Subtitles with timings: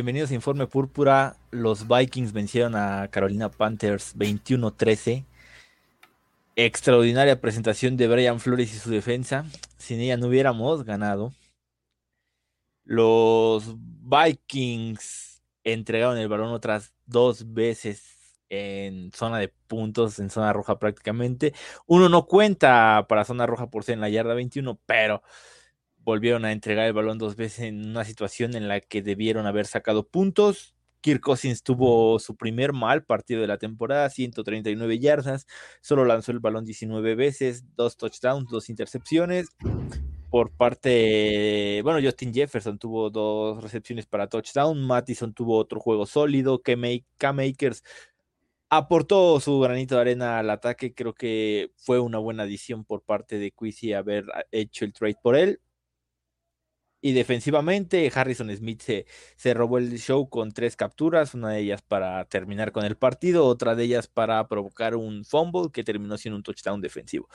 [0.00, 1.36] bienvenidos a Informe Púrpura.
[1.50, 5.26] Los Vikings vencieron a Carolina Panthers 21-13.
[6.56, 9.44] Extraordinaria presentación de Brian Flores y su defensa.
[9.76, 11.34] Sin ella no hubiéramos ganado.
[12.82, 20.78] Los Vikings entregaron el balón otras dos veces en zona de puntos, en zona roja
[20.78, 21.52] prácticamente.
[21.84, 25.22] Uno no cuenta para zona roja por ser en la yarda 21, pero
[26.04, 29.66] volvieron a entregar el balón dos veces en una situación en la que debieron haber
[29.66, 30.74] sacado puntos.
[31.00, 35.46] Kirk Cousins tuvo su primer mal partido de la temporada, 139 yardas,
[35.80, 39.48] solo lanzó el balón 19 veces, dos touchdowns, dos intercepciones.
[40.28, 46.60] Por parte, bueno, Justin Jefferson tuvo dos recepciones para touchdown, Mattison tuvo otro juego sólido,
[46.62, 47.82] K-Makers
[48.70, 53.38] aportó su granito de arena al ataque, creo que fue una buena adición por parte
[53.38, 55.60] de Quisi haber hecho el trade por él.
[57.02, 59.06] Y defensivamente, Harrison Smith se,
[59.36, 63.46] se, robó el show con tres capturas, una de ellas para terminar con el partido,
[63.46, 67.28] otra de ellas para provocar un fumble que terminó siendo un touchdown defensivo.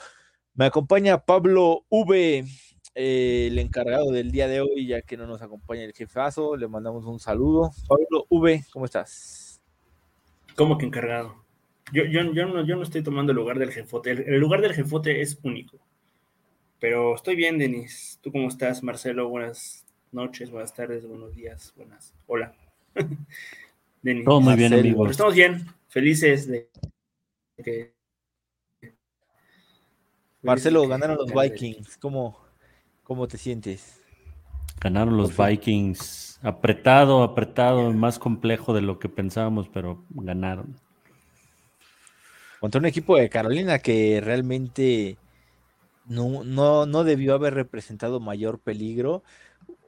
[0.54, 2.44] Me acompaña Pablo V,
[2.94, 6.68] eh, el encargado del día de hoy, ya que no nos acompaña el jefazo, le
[6.68, 7.70] mandamos un saludo.
[7.88, 9.60] Pablo V, ¿cómo estás?
[10.54, 11.44] ¿Cómo que encargado?
[11.92, 14.74] Yo, yo, no, yo no estoy tomando el lugar del jefote, el, el lugar del
[14.74, 15.78] jefote es único.
[16.86, 18.20] Pero estoy bien, Denis.
[18.22, 19.28] ¿Tú cómo estás, Marcelo?
[19.28, 22.14] Buenas noches, buenas tardes, buenos días, buenas.
[22.28, 22.54] Hola.
[24.02, 24.24] Denis.
[24.24, 25.02] Todo muy bien, amigo.
[25.02, 26.70] Pero estamos bien, felices de
[27.56, 27.92] que.
[30.42, 31.96] Marcelo, felices ganaron los Vikings.
[31.96, 32.38] ¿Cómo,
[33.02, 34.00] ¿Cómo te sientes?
[34.80, 36.38] Ganaron los Vikings.
[36.40, 40.78] Apretado, apretado, más complejo de lo que pensábamos, pero ganaron.
[42.60, 45.18] Contra un equipo de Carolina que realmente
[46.06, 49.22] no, no, debió haber representado mayor peligro.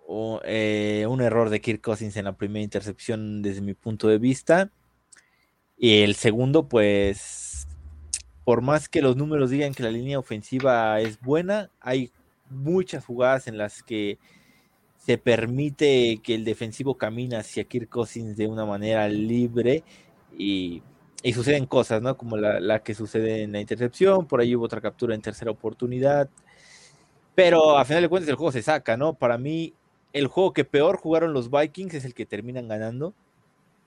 [0.07, 4.19] O, eh, un error de Kirk Cousins en la primera intercepción desde mi punto de
[4.19, 4.71] vista.
[5.77, 7.69] Y el segundo, pues,
[8.45, 12.11] por más que los números digan que la línea ofensiva es buena, hay
[12.51, 14.19] muchas jugadas en las que
[14.97, 19.85] se permite que el defensivo camine hacia Kirk Cousins de una manera libre
[20.37, 20.83] y
[21.23, 22.17] y suceden cosas, ¿no?
[22.17, 25.51] Como la, la, que sucede en la intercepción, por ahí hubo otra captura en tercera
[25.51, 26.29] oportunidad,
[27.35, 29.15] pero a final de cuentas el juego se saca, ¿no?
[29.15, 29.75] Para mí,
[30.13, 33.15] el juego que peor jugaron los Vikings es el que terminan ganando,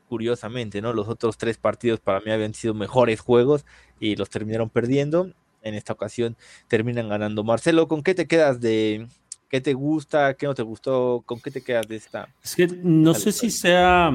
[0.08, 0.94] curiosamente, ¿no?
[0.94, 3.66] Los otros tres partidos para mí habían sido mejores juegos
[4.00, 5.32] y los terminaron perdiendo,
[5.64, 6.38] en esta ocasión
[6.68, 7.44] terminan ganando.
[7.44, 9.08] Marcelo, ¿con qué te quedas de...
[9.50, 10.34] ¿Qué te gusta?
[10.36, 11.22] ¿Qué no te gustó?
[11.26, 12.30] ¿Con qué te quedas de esta?
[12.42, 14.10] Es que no sé si sea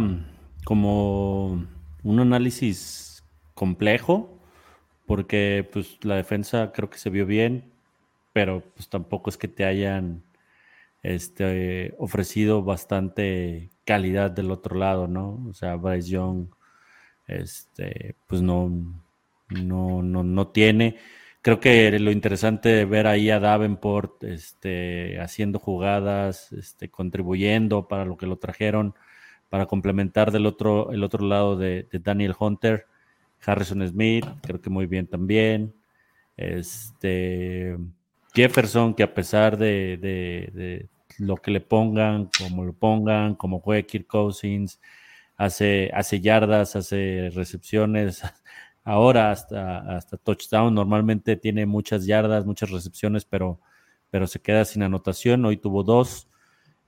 [0.65, 1.67] como
[2.07, 3.25] un análisis
[3.55, 4.39] complejo,
[5.07, 7.73] porque pues la defensa creo que se vio bien,
[8.33, 10.23] pero pues tampoco es que te hayan
[11.03, 15.45] este, ofrecido bastante calidad del otro lado, ¿no?
[15.49, 16.49] O sea, Bryce Young,
[17.27, 18.71] este, pues no,
[19.49, 20.97] no, no, no tiene.
[21.43, 28.05] Creo que lo interesante de ver ahí a Davenport este, haciendo jugadas, este, contribuyendo para
[28.05, 28.95] lo que lo trajeron,
[29.49, 32.87] para complementar del otro, el otro lado de, Daniel Hunter
[33.45, 35.75] Harrison Smith, creo que muy bien también.
[36.37, 37.77] Este
[38.35, 40.89] Jefferson, que a pesar de, de, de
[41.19, 44.81] lo que le pongan, como lo pongan, como juega Kirk Cousins,
[45.37, 48.23] hace, hace yardas, hace recepciones,
[48.85, 53.61] ahora hasta, hasta touchdown, normalmente tiene muchas yardas, muchas recepciones, pero,
[54.11, 56.29] pero se queda sin anotación, hoy tuvo dos.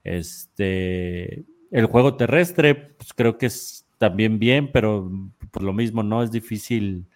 [0.03, 5.11] Este, el juego terrestre, pues creo que es también bien, pero
[5.51, 7.07] por lo mismo no es difícil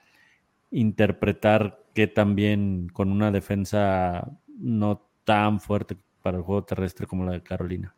[0.72, 7.34] interpretar que también con una defensa no tan fuerte para el juego terrestre como la
[7.34, 7.96] de Carolina.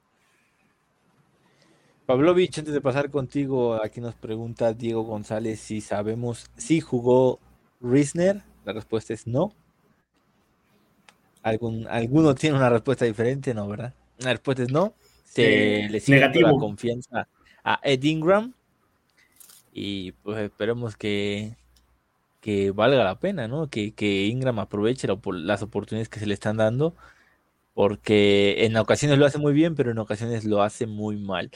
[2.05, 7.39] Pavlovich, antes de pasar contigo, aquí nos pregunta Diego González si sabemos si jugó
[7.81, 8.43] Risner.
[8.63, 9.53] La respuesta es no.
[11.41, 13.53] ¿Algún, ¿Alguno tiene una respuesta diferente?
[13.53, 13.93] No, ¿verdad?
[14.19, 14.93] La respuesta es no.
[15.25, 16.59] Se le sigue dando la negativo.
[16.59, 17.27] confianza
[17.63, 18.53] a Ed Ingram.
[19.73, 21.57] Y pues esperemos que,
[22.39, 23.69] que valga la pena, ¿no?
[23.69, 26.95] Que, que Ingram aproveche la las oportunidades que se le están dando.
[27.73, 31.51] Porque en ocasiones lo hace muy bien, pero en ocasiones lo hace muy mal.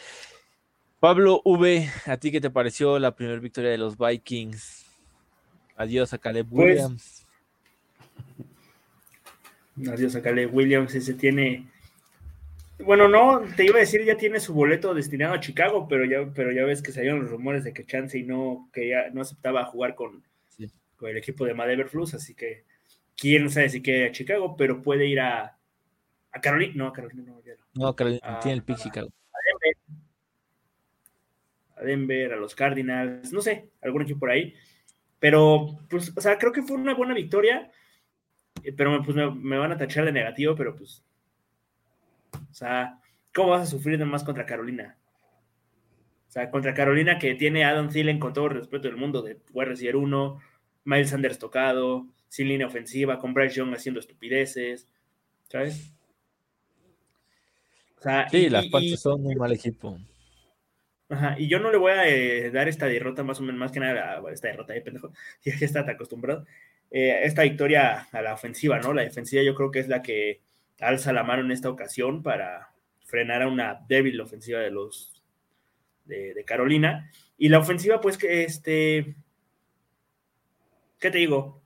[1.00, 4.86] Pablo V, ¿a ti qué te pareció la primera victoria de los Vikings?
[5.78, 7.26] Adiós a Caleb Pues, Williams.
[9.90, 11.66] Adiós a Caleb Williams, ese tiene.
[12.84, 16.32] Bueno, no, te iba a decir, ya tiene su boleto destinado a Chicago, pero ya,
[16.34, 19.96] pero ya ves que salieron los rumores de que Chansey no quería, no aceptaba jugar
[19.96, 20.72] con, Sí.
[20.96, 22.64] con el equipo de Mad Everflux, así que
[23.18, 25.58] quién sabe si quiere ir a Chicago, pero puede ir a,
[26.32, 26.74] a Carolina.
[26.76, 27.66] No, a Carolina no, ya no.
[27.88, 29.10] No, Carolina ah, tiene el pick Chicago.
[31.76, 34.54] a Denver, a los Cardinals, no sé, algún equipo por ahí.
[35.20, 37.72] Pero, pues, o sea, creo que fue una buena victoria,
[38.64, 41.04] eh, pero pues me, me van a tachar de negativo, pero pues,
[42.34, 43.00] o sea,
[43.34, 44.98] ¿cómo vas a sufrir de más contra Carolina?
[46.28, 49.22] O sea, contra Carolina que tiene a Adam Thielen con todo el respeto del mundo
[49.22, 50.40] de wide receiver 1,
[50.86, 54.88] Miles Sanders tocado, sin línea ofensiva, con Bryce Young haciendo estupideces,
[55.48, 55.92] ¿sabes?
[57.98, 59.98] O sea, Sí, y- las Panthers y- son un mal equipo.
[61.10, 63.72] Ajá, y yo no le voy a eh, dar esta derrota más o menos, más
[63.72, 65.12] que nada, a- esta derrota, eh, pendejo,
[65.44, 66.46] ya que está acostumbrado,
[66.92, 68.94] eh, esta victoria a la ofensiva, ¿no?
[68.94, 70.42] La defensiva yo creo que es la que
[70.82, 72.70] alza la mano en esta ocasión para
[73.06, 75.24] frenar a una débil ofensiva de los
[76.06, 77.10] de, de Carolina.
[77.38, 79.16] Y la ofensiva, pues que este,
[81.00, 81.62] ¿qué te digo?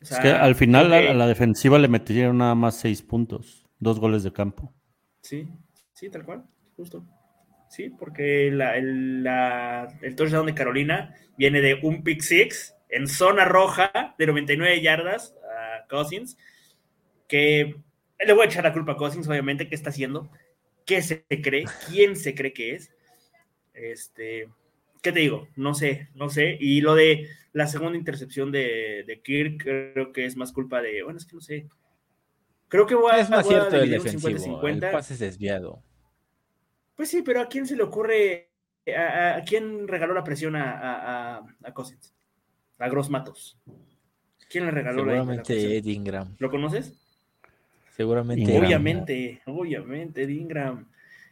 [0.00, 2.76] O Es que al final creo a, que- a la defensiva le metieron nada más
[2.78, 4.72] seis puntos, dos goles de campo.
[5.20, 5.48] Sí,
[5.92, 6.44] sí, tal cual,
[6.76, 7.04] justo.
[7.70, 13.08] Sí, porque la- el, la- el touchdown de Carolina viene de un pick six en
[13.08, 16.36] zona roja de 99 yardas a Cousins,
[17.26, 17.76] que
[18.18, 20.30] le voy a echar la culpa a Cousins, obviamente, ¿qué está haciendo?
[20.86, 21.64] ¿Qué se cree?
[21.88, 22.92] ¿Quién se cree que es?
[23.72, 24.48] Este,
[25.02, 25.48] ¿qué te digo?
[25.56, 26.56] No sé, no sé.
[26.60, 31.02] Y lo de la segunda intercepción de, de Kirk, creo que es más culpa de,
[31.02, 31.68] bueno, es que no sé.
[32.68, 34.66] Creo que voy a, Es más voy a cierto el dividir un defensivo.
[34.66, 34.92] El 50-50.
[34.92, 35.82] pase es desviado.
[36.96, 38.50] Pues sí, pero ¿a quién se le ocurre?
[38.96, 42.14] ¿A, a quién regaló la presión a, a, a, Cousins?
[42.78, 43.58] A Gross Matos.
[44.50, 45.72] ¿Quién le regaló la, la presión?
[45.72, 46.36] Ed Ingram.
[46.38, 47.03] ¿Lo conoces?
[47.96, 48.64] Seguramente Ingram.
[48.64, 50.86] Obviamente, obviamente, Ed Ingram.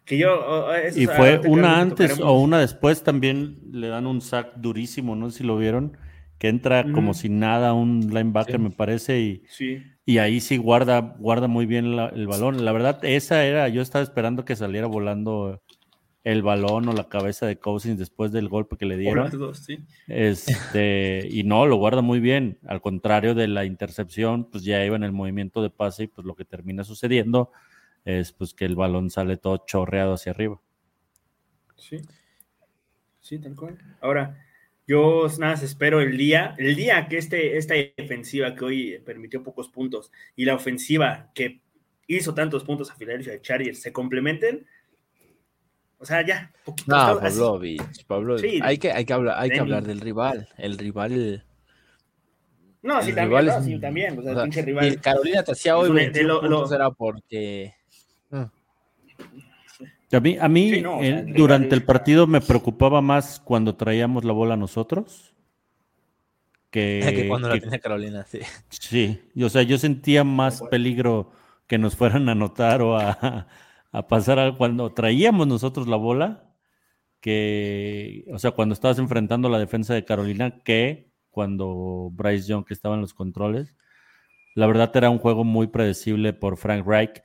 [0.04, 0.72] Que yo.
[0.74, 5.30] eso Y fue una antes o una después también le dan un sack durísimo, no
[5.30, 5.96] sé si lo vieron,
[6.38, 8.62] que entra como si nada un linebacker Sí.
[8.62, 9.78] me parece y, Sí.
[10.04, 12.64] y ahí sí guarda, guarda muy bien la- el balón.
[12.64, 15.62] La verdad, esa era, yo estaba esperando que saliera volando
[16.24, 19.24] el balón o la cabeza de Cousins después del golpe que le dieron.
[19.24, 19.80] las dos, sí.
[20.06, 22.58] Este, y no, lo guarda muy bien.
[22.66, 26.24] Al contrario de la intercepción, pues ya iba en el movimiento de pase y pues
[26.26, 27.50] lo que termina sucediendo
[28.04, 30.60] es pues que el balón sale todo chorreado hacia arriba.
[31.76, 31.98] Sí.
[33.20, 33.78] Sí, tal cual.
[34.00, 34.36] Ahora,
[34.86, 39.42] yo nada más espero el día, el día que este, esta defensiva que hoy permitió
[39.42, 41.62] pocos puntos y la ofensiva que
[42.06, 44.66] hizo tantos puntos a Filadelfia Chargers se complementen.
[46.02, 46.90] O sea, ya, poquito.
[46.96, 48.40] No, Pavlovich, Pavlovich.
[48.50, 48.60] Sí.
[48.60, 49.60] hay, que, hay, que hablar, hay que Denny.
[49.66, 50.48] hablar del rival.
[50.58, 51.44] El rival.
[52.82, 54.18] No, sí, también, rival no, es sí, un- también.
[54.18, 54.96] O sea, o el pinche.
[55.00, 57.72] Carolina te hacía hoy un- de 21 lo- lo- era porque.
[60.14, 63.00] A mí, a mí Sí, no, o sea, el rival durante el partido me preocupaba
[63.00, 65.32] más cuando traíamos la bola nosotros.
[66.70, 68.40] Que, que cuando la tenía Carolina, sí.
[68.70, 71.30] sí, y, o sea, yo sentía más peligro
[71.66, 73.46] que nos fueran a anotar o a,
[73.92, 76.50] a pasar a- cuando traíamos nosotros la bola,
[77.20, 82.94] que, o sea, cuando estabas enfrentando la defensa de Carolina, que cuando Bryce Young estaba
[82.96, 83.76] en los controles.
[84.54, 87.22] La verdad era un juego muy predecible por Frank Reich.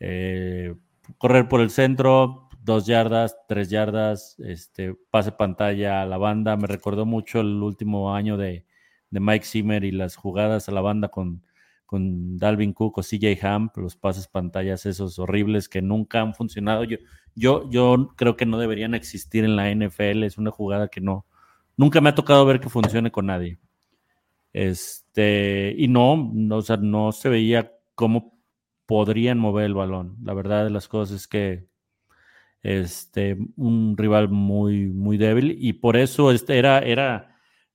[0.00, 0.74] Eh,
[1.18, 6.56] correr por el centro, dos yardas, tres yardas, este, pase pantalla a la banda.
[6.56, 8.66] Me recordó mucho el último año de,
[9.10, 11.42] de Mike Zimmer y las jugadas a la banda con,
[11.90, 16.84] con Dalvin Cook o CJ Ham, los pases pantallas esos horribles que nunca han funcionado.
[16.84, 16.98] Yo,
[17.34, 20.22] yo, yo creo que no deberían existir en la NFL.
[20.22, 21.26] Es una jugada que no,
[21.76, 23.58] nunca me ha tocado ver que funcione con nadie.
[24.52, 28.38] Este, y no, no, o sea, no se veía cómo
[28.86, 30.16] podrían mover el balón.
[30.22, 31.66] La verdad de las cosas es que
[32.62, 37.29] este, un rival muy, muy débil y por eso este era, era,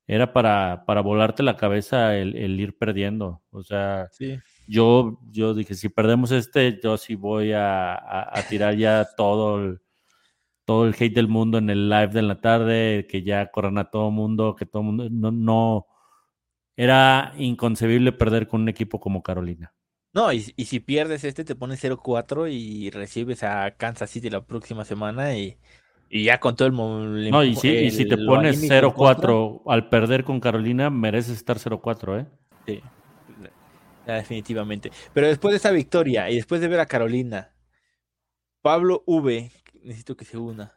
[0.07, 3.41] era para, para volarte la cabeza el, el ir perdiendo.
[3.51, 4.39] O sea, Sí.
[4.67, 9.59] yo, yo dije, si perdemos este, yo sí voy a, a- a tirar ya todo
[9.63, 9.81] el,
[10.65, 13.89] todo el hate del mundo en el live de la tarde, que ya corran a
[13.91, 15.87] todo mundo, que todo mundo, no, no,
[16.77, 19.73] era inconcebible perder con un equipo como Carolina.
[20.13, 24.45] No, y, y si pierdes este, te pones 0-4 y recibes a Kansas City la
[24.45, 25.57] próxima semana y,
[26.09, 27.25] y ya con todo el...
[27.25, 29.89] el No, y empu- si, y si te el- pones anímico en contra, 0-4 al
[29.89, 32.25] perder con Carolina, mereces estar 0-4, ¿eh?
[32.65, 32.81] Sí,
[34.07, 34.91] ya, definitivamente.
[35.13, 37.51] Pero después de esa victoria y después de ver a Carolina,
[38.61, 39.51] Pablo V,
[39.83, 40.73] necesito que se una.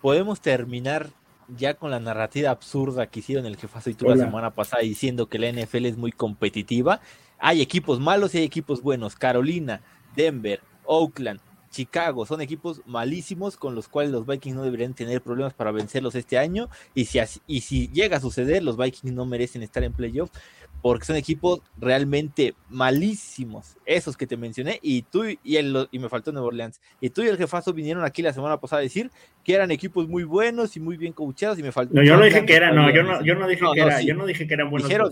[0.00, 1.10] Podemos terminar
[1.56, 4.24] ya con la narrativa absurda que hicieron el jefazo y tú la Hola.
[4.26, 7.00] semana pasada diciendo que la NFL es muy competitiva.
[7.38, 9.16] Hay equipos malos y hay equipos buenos.
[9.16, 9.80] Carolina,
[10.14, 15.54] Denver, Oakland, Chicago son equipos malísimos con los cuales los Vikings no deberían tener problemas
[15.54, 16.68] para vencerlos este año.
[16.94, 20.30] Y si, así- y si llega a suceder, los Vikings no merecen estar en playoff
[20.80, 26.08] porque son equipos realmente malísimos, esos que te mencioné, y tú y, el, y me
[26.08, 29.10] faltó Nueva Orleans, y tú y el jefazo vinieron aquí la semana pasada a decir
[29.44, 31.94] que eran equipos muy buenos y muy bien coachados, y me faltó...
[31.94, 33.86] No, yo no dije que era, no, yo no, yo no dije No, que no,
[33.88, 34.06] era, sí.
[34.06, 35.10] yo no dije que eran buenos Dijeron.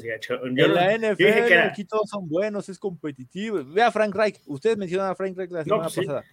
[0.55, 1.17] Yo En la yo dije NFL
[1.49, 3.65] que era- aquí todos son buenos, es competitivo.
[3.65, 6.25] Ve a Frank Reich, ustedes mencionaron a Frank Reich la semana pues pasada.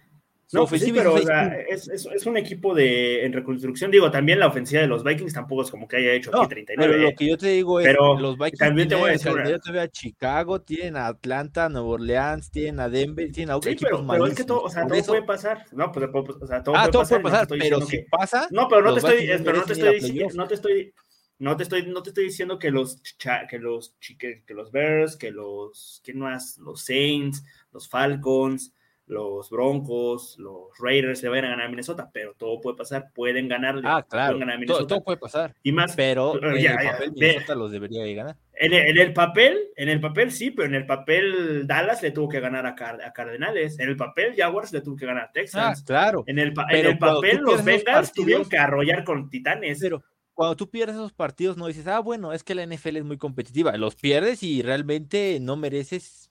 [0.54, 3.90] No, pues sí, pero o sea, es, es, es un equipo de en reconstrucción.
[3.90, 6.48] Digo, también la ofensiva de los Vikings tampoco es como que haya hecho No, aquí
[6.54, 6.92] 39.
[6.92, 7.14] pero lo ¿eh?
[7.16, 9.60] que yo te digo es, Pero los Vikings también te voy a decir una- calendario
[9.60, 14.06] todavía a Chicago, tienen a Atlanta, Nueva Orleans, tienen a Denver, tienen a Sí, pero,
[14.06, 15.64] pero es que todo, o sea, todo eso- puede pasar.
[15.72, 17.20] No, pues, pues, o sea, todo ah, puede todo pasar.
[17.22, 19.56] puede no te pero diciendo si que- pasa, No, pero no te estoy, no pero
[19.58, 20.34] no te estoy, dici- playoff.
[20.34, 20.94] no te estoy,
[21.40, 23.02] no te estoy, no te estoy diciendo que los,
[23.50, 26.58] que los, que los Bears, que los, ¿quién más?
[26.58, 27.42] Los Saints,
[27.72, 28.72] los Falcons,
[29.06, 33.48] los Broncos, los Raiders le vayan a ganar a Minnesota, pero todo puede pasar, pueden
[33.48, 37.12] ganarle, Ah, claro, ganar a todo, puede pasar, y más, pero en ya, el papel
[37.12, 38.36] Minnesota los debería de ganar.
[38.54, 42.12] en el, en el papel, en el papel sí, pero en el papel Dallas le
[42.12, 45.26] tuvo que ganar a, a Cardenales, en el papel Jaguars le tuvo que ganar a
[45.26, 45.82] Ah, Texans.
[45.82, 49.04] claro, En el, pa- en pero el cuando tú papel, los Bengals tuvieron que arrollar
[49.04, 49.78] con Titanes.
[49.80, 53.04] pero cuando tú pierdes esos partidos no dices, ah, bueno, es que la NFL es
[53.04, 56.23] muy competitiva, los pierdes y realmente no mereces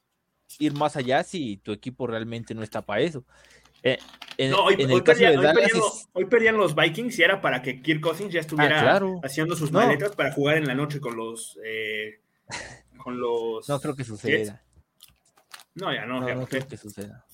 [0.59, 3.23] ir más allá si tu equipo realmente no está para eso.
[3.81, 3.97] Eh,
[4.37, 6.25] en, No, hoy, en hoy el caso perdían, de hoy Dallas perdían es- los, hoy
[6.25, 9.19] perdían los Vikings y era para que Kirk Cousins ya estuviera claro.
[9.23, 9.79] haciendo sus No.
[9.79, 12.19] maletas para jugar en la noche con los eh,
[12.97, 14.63] con los no creo que suceda.
[15.75, 17.25] No, ya no, No, ya no creo que suceda.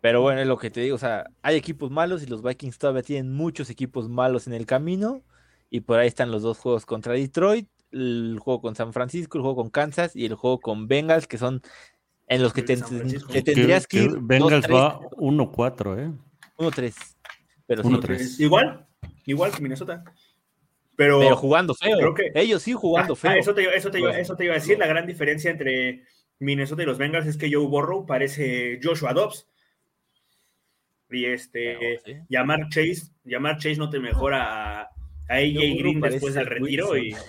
[0.00, 2.76] Pero bueno, es lo que te digo, o sea, hay equipos malos y los Vikings
[2.76, 5.22] todavía tienen muchos equipos malos en el camino.
[5.70, 9.42] Y por ahí están los dos juegos contra Detroit, el juego con San Francisco, el
[9.42, 11.62] juego con Kansas y el juego con Bengals, que son
[12.26, 12.76] en los que te,
[13.42, 16.12] tendrías que, ir Bengals 2-3, va 1-4, ¿eh?
[16.58, 16.94] 1-3.
[17.66, 18.40] Pero, sí, 1-3.
[18.40, 18.86] Igual,
[19.26, 20.04] igual que Minnesota.
[20.96, 21.96] Pero, pero jugando feo.
[21.98, 23.30] creo que- Ellos sí jugando Ah, feo.
[23.32, 24.78] ah, eso, te, iba- eso, te iba, Los- eso te iba a decir.
[24.78, 26.04] La gran diferencia entre
[26.38, 29.46] Minnesota y los Bengals es que Joe Burrow parece Joshua Dobbs.
[31.10, 32.12] Y este, sí.
[32.28, 36.96] llamar Chase, llamar Chase no te mejora a, a AJ Green después del retiro.
[36.96, 37.22] Y, Wilson.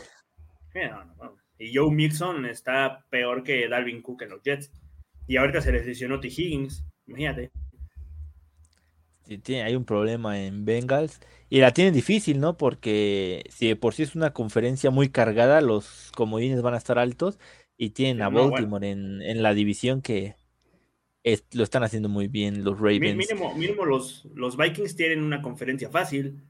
[0.75, 1.37] No, no, no.
[1.57, 4.71] y Joe Mixon está peor que Dalvin Cook en los Jets.
[5.27, 6.27] Y ahorita se les lesionó T.
[6.27, 6.85] Higgins.
[7.07, 7.51] Imagínate.
[9.23, 12.57] Sí, tiene- hay un problema en Bengals y la tienen difícil, ¿no?
[12.57, 16.99] Porque si de por sí es una conferencia muy cargada, los comodines van a estar
[16.99, 17.39] altos
[17.77, 18.51] y tienen a No, bueno.
[18.51, 20.35] Baltimore en, en la división que
[21.23, 23.15] es- lo están haciendo muy bien los Ravens.
[23.17, 26.43] Mínimo, mínimo los, los Vikings tienen una conferencia fácil.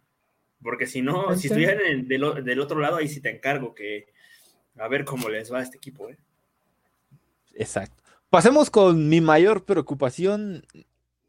[0.62, 3.74] Porque si no, si Entonces- estuvieran en- del, del otro lado, ahí sí te encargo
[3.74, 4.08] que
[4.78, 6.10] a ver cómo les va este equipo.
[6.10, 6.18] ¿eh?
[7.54, 8.02] Exacto.
[8.30, 10.66] Pasemos con mi mayor preocupación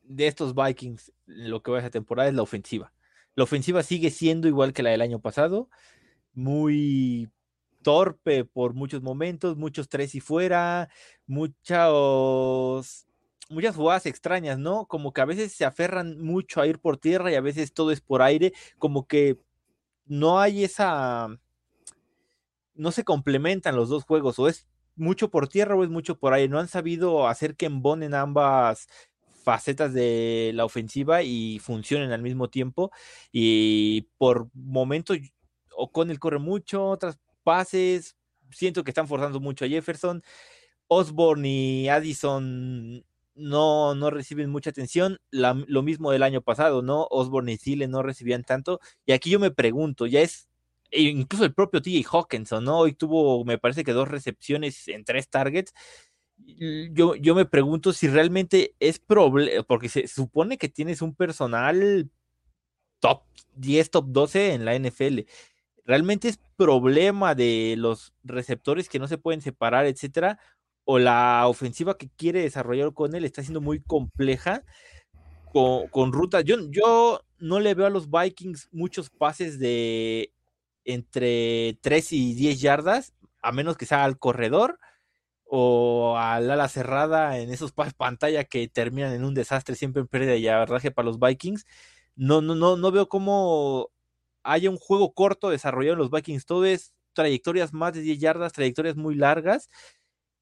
[0.03, 2.93] de estos Vikings, lo que va a esa temporada, es la ofensiva.
[3.35, 5.69] La ofensiva sigue siendo igual que la del año pasado,
[6.33, 7.29] muy
[7.83, 10.89] torpe por muchos momentos, muchos tres y fuera,
[11.27, 13.07] muchos,
[13.49, 14.87] muchas jugadas extrañas, ¿no?
[14.87, 17.93] Como que a veces se aferran mucho a ir por tierra y a veces todo
[17.93, 19.39] es por aire, como que
[20.07, 21.29] no hay esa,
[22.77, 24.67] no se complementan los dos juegos, o es
[24.97, 26.49] mucho por tierra o es mucho por aire.
[26.49, 28.89] No han sabido hacer que embonen ambas
[29.45, 32.91] facetas de la ofensiva y funcionen al mismo tiempo.
[33.31, 35.19] Y por momentos,
[35.77, 38.17] O'Connell corre mucho, otras pases.
[38.51, 40.23] Siento que están forzando mucho a Jefferson.
[40.89, 43.05] Osborne y Addison
[43.35, 45.19] no, no reciben mucha atención.
[45.31, 47.07] Lo mismo del año pasado, ¿no?
[47.11, 48.81] Osborne y Thielen no recibían tanto.
[49.05, 50.49] Y aquí yo me pregunto, ya es
[50.91, 52.79] e incluso el propio TJ Hawkinson, ¿no?
[52.79, 55.73] Hoy tuvo, me parece que dos recepciones en tres targets.
[56.93, 62.11] Yo, yo me pregunto si realmente es problema, porque se supone que tienes un personal
[63.01, 63.23] top
[63.55, 65.21] 10, top 12 en la NFL.
[65.87, 70.39] ¿realmente es problema de los receptores que no se pueden separar, etcétera?
[70.85, 74.65] ¿O la ofensiva que quiere desarrollar con él está siendo muy compleja
[75.53, 76.45] con, con rutas?
[76.45, 80.33] Yo, yo no le veo a los Vikings muchos pases de
[80.87, 84.79] entre 3 y 10 yardas, a menos que sea al corredor
[85.45, 90.09] o al ala cerrada en esos pases pantalla que terminan en un desastre, siempre en
[90.09, 91.67] pérdida y abarraje para los Vikings.
[92.17, 93.91] No, no, no, no veo cómo
[94.43, 96.47] haya un juego corto desarrollado en los Vikings.
[96.47, 99.71] Todo es trayectorias más de 10 yardas, trayectorias muy largas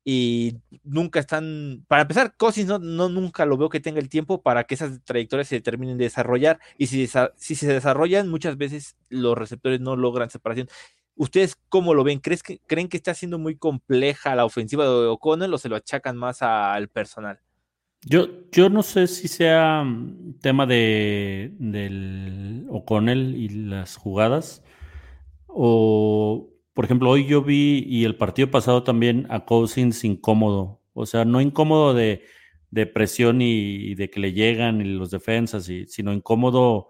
[0.04, 4.42] y nunca están, para empezar, Cousins no, no, nunca lo veo que tenga el tiempo
[4.42, 8.96] para que esas trayectorias se terminen de desarrollar y si, si se desarrollan muchas veces
[9.08, 10.68] los receptores no logran separación.
[11.16, 12.18] ¿Ustedes cómo lo ven?
[12.18, 15.76] ¿Crees que, ¿Creen que está siendo muy compleja la ofensiva de O'Connell o se lo
[15.76, 17.38] achacan más al personal?
[18.02, 24.62] Yo, yo no sé si sea mm, tema de del O'Connell y las jugadas
[25.46, 30.83] o por ejemplo, hoy yo vi y el partido pasado también a Cousins incómodo.
[30.93, 32.23] O sea, no incómodo de,
[32.93, 36.88] presión y, de que le llegan y los defensas, y, sino incómodo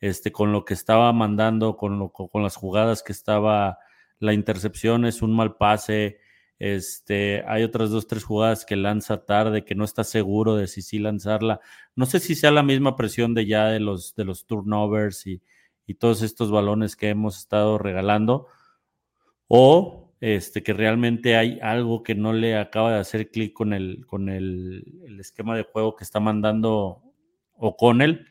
[0.00, 3.78] este, con lo que estaba mandando, con, lo, con las jugadas que estaba.
[4.18, 6.18] La intercepción es un mal pase.
[6.58, 10.82] Este, hay otras dos, tres jugadas que lanza tarde, que no está seguro de si
[10.82, 11.60] sí lanzarla.
[11.94, 15.42] No sé si sea la misma presión de ya de los, de los turnovers y,
[15.86, 18.48] y todos estos balones que hemos estado regalando
[19.52, 24.06] o este, que realmente hay algo que no le acaba de hacer clic con, el,
[24.06, 24.84] con el,
[25.18, 27.02] esquema de juego que está mandando
[27.56, 28.26] O'Connell.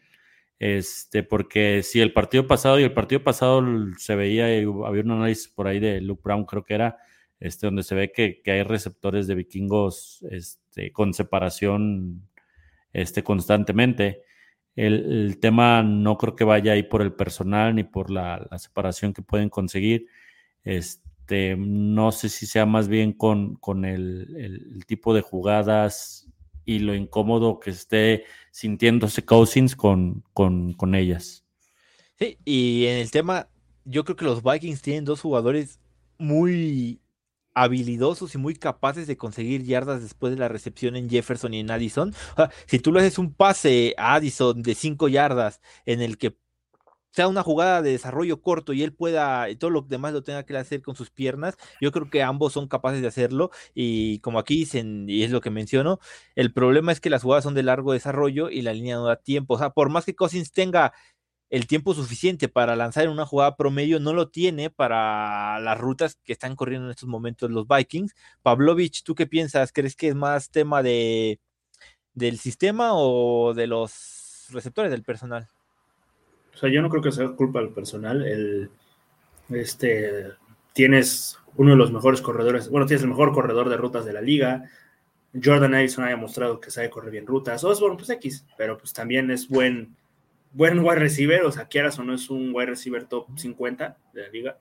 [0.60, 3.62] Este, porque si el partido pasado y el partido pasado
[3.98, 6.98] se veía, había un análisis por ahí de Luke Brown, creo que era,
[7.42, 12.30] este, donde se ve que, hay receptores de vikingos este, con separación
[12.94, 14.22] este, constantemente.
[14.74, 19.14] El, tema no creo que vaya ahí por el personal ni por la, la separación
[19.14, 20.08] que pueden conseguir.
[20.64, 26.28] Este, este, no sé si sea más bien con, con el, tipo de jugadas
[26.66, 31.46] y lo incómodo que esté sintiéndose Cousins con, con, con ellas.
[32.18, 33.48] Sí, y en el tema,
[33.86, 35.80] yo creo que los Vikings tienen dos jugadores
[36.18, 37.00] muy
[37.54, 41.70] habilidosos y muy capaces de conseguir yardas después de la recepción en Jefferson y en
[41.70, 42.16] Addison.
[42.66, 46.36] si tú le haces un pase a Addison de cinco yardas en el que
[47.12, 50.44] sea una jugada de desarrollo corto y él pueda, y todo lo demás lo tenga
[50.44, 54.40] que hacer con sus piernas, yo creo que ambos son capaces de hacerlo y como
[54.40, 56.00] aquí dicen, y es lo que menciono,
[56.36, 59.16] el problema es que las jugadas son de largo desarrollo y la línea no da
[59.18, 60.94] tiempo, o sea, por más que Cousins tenga
[61.50, 66.16] el tiempo suficiente para lanzar en una jugada promedio, no lo tiene para las rutas
[66.24, 68.14] que están corriendo en estos momentos los Vikings.
[68.44, 69.72] Pavlovich, ¿tú qué piensas?
[69.74, 71.40] ¿Crees que es más tema de
[72.14, 75.50] del sistema o de los receptores del personal?
[76.54, 78.26] O sea, yo no creo que sea culpa del personal.
[78.26, 78.70] El,
[79.50, 80.26] este,
[80.74, 84.22] tienes uno de los mejores corredores, bueno, tienes el mejor corredor de rutas de la
[84.22, 84.70] liga.
[85.42, 87.64] Jordan Addison ha demostrado que sabe correr bien rutas.
[87.64, 89.96] Osborne, pues X, pero pues también es buen,
[90.54, 91.44] buen wide receiver.
[91.44, 94.58] O sea, quieras no es un wide receiver top 50 de la liga.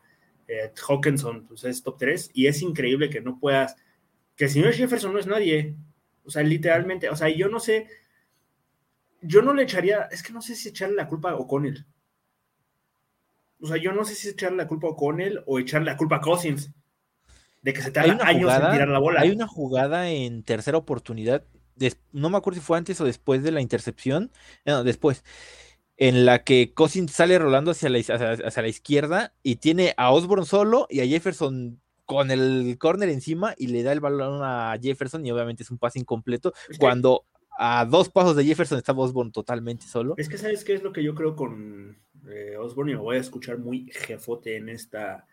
[0.47, 2.31] Eh, Hawkinson, pues es top 3.
[2.35, 3.77] Y es increíble que no puedas,
[4.37, 5.75] que no es Jefferson no es nadie.
[6.25, 7.87] O sea, literalmente, o sea, yo no sé
[9.21, 11.87] yo no le echaría, es que no sé si echarle la culpa a O'Connell.
[13.61, 16.17] O sea, yo no sé si echarle la culpa a O'Connell o echarle la culpa
[16.17, 16.71] a Cousins.
[17.63, 19.21] De que se tarda años en tirar la bola.
[19.21, 21.45] Hay una jugada en tercera oportunidad,
[22.13, 24.31] no me acuerdo si fue antes o después de la intercepción,
[24.65, 25.25] no, después,
[25.97, 30.47] en la que Cousins sale rolando hacia la, hacia, la izquierda y tiene a Osborne
[30.47, 35.27] solo y a Jefferson con el corner encima y le da el balón a Jefferson
[35.27, 37.25] y obviamente es un pase incompleto cuando
[37.61, 40.15] a dos pasos de Jefferson estaba Osborne totalmente solo.
[40.17, 43.17] Es que sabes qué es lo que yo creo con eh, Osborne y me voy
[43.17, 45.27] a escuchar muy jefote en esta,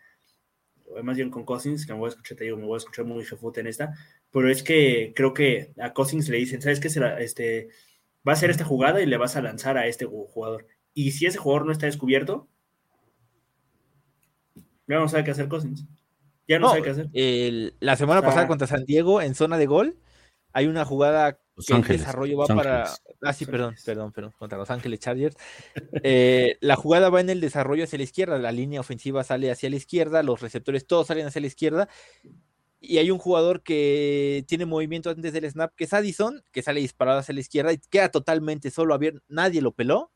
[1.04, 3.04] más bien con Cousins, que me voy a escuchar, te digo, me voy a escuchar
[3.04, 3.94] muy jefote en esta,
[4.32, 6.90] pero es que creo que a Cousins le dicen, ¿sabes qué?
[6.90, 7.68] Será, este,
[8.26, 10.66] va a hacer esta jugada y le vas a lanzar a este jugador.
[10.94, 12.48] Y si ese jugador no está descubierto,
[14.88, 15.86] ya no sabe qué hacer Cousins.
[16.48, 17.10] Ya no, sabe qué hacer.
[17.78, 19.96] la semana pasada contra San Diego en zona de gol,
[20.52, 22.94] hay una jugada que el desarrollo va para.
[23.22, 25.36] Ah, sí, perdón, perdón, perdón, contra Los Ángeles Chargers.
[26.02, 29.70] Eh, la jugada va en el desarrollo hacia la izquierda, la línea ofensiva sale hacia
[29.70, 31.88] la izquierda, los receptores todos salen hacia la izquierda.
[32.78, 36.80] Y hay un jugador que tiene movimiento antes del snap, que es Addison, que sale
[36.80, 39.22] disparado hacia la izquierda y queda totalmente solo abierto.
[39.28, 40.12] Nadie lo peló.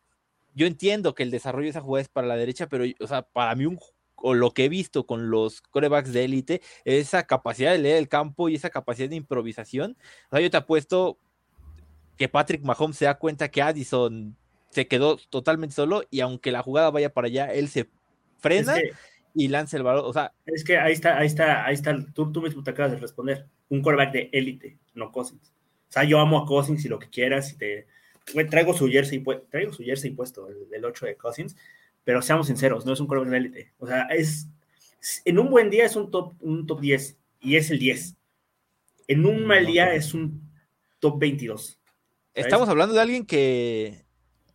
[0.55, 3.22] Yo entiendo que el desarrollo de esa jugada es para la derecha, pero, o sea,
[3.22, 3.79] para mí un
[4.22, 8.09] o lo que he visto con los corebacks de élite, esa capacidad de leer el
[8.09, 9.96] campo y esa capacidad de improvisación.
[10.26, 11.18] O sea, yo te apuesto
[12.20, 14.37] que Patrick Mahomes se da cuenta que Addison
[14.68, 17.88] se quedó totalmente solo y aunque la jugada vaya para allá, él se
[18.40, 18.76] frena
[19.33, 20.04] y lance el balón.
[20.04, 21.96] O sea, Es que ahí está, ahí está, ahí está.
[22.12, 23.46] Tú, tú mismo te acabas de responder.
[23.70, 25.50] Un quarterback de élite, no Cousins.
[25.88, 27.54] O sea, yo amo a Cousins y lo que quieras.
[27.54, 27.87] Y te,
[28.50, 31.56] traigo su jersey, traigo su jersey puesto, el, del 8 de Cousins.
[32.04, 33.72] Pero seamos sinceros, no es un quarterback de élite.
[33.78, 34.46] O sea, es,
[35.24, 38.14] en un buen día es un top, un top 10 y es el 10.
[39.09, 40.50] En un mal No, día es un
[40.98, 41.79] top 22.
[42.34, 44.04] Estamos hablando de alguien que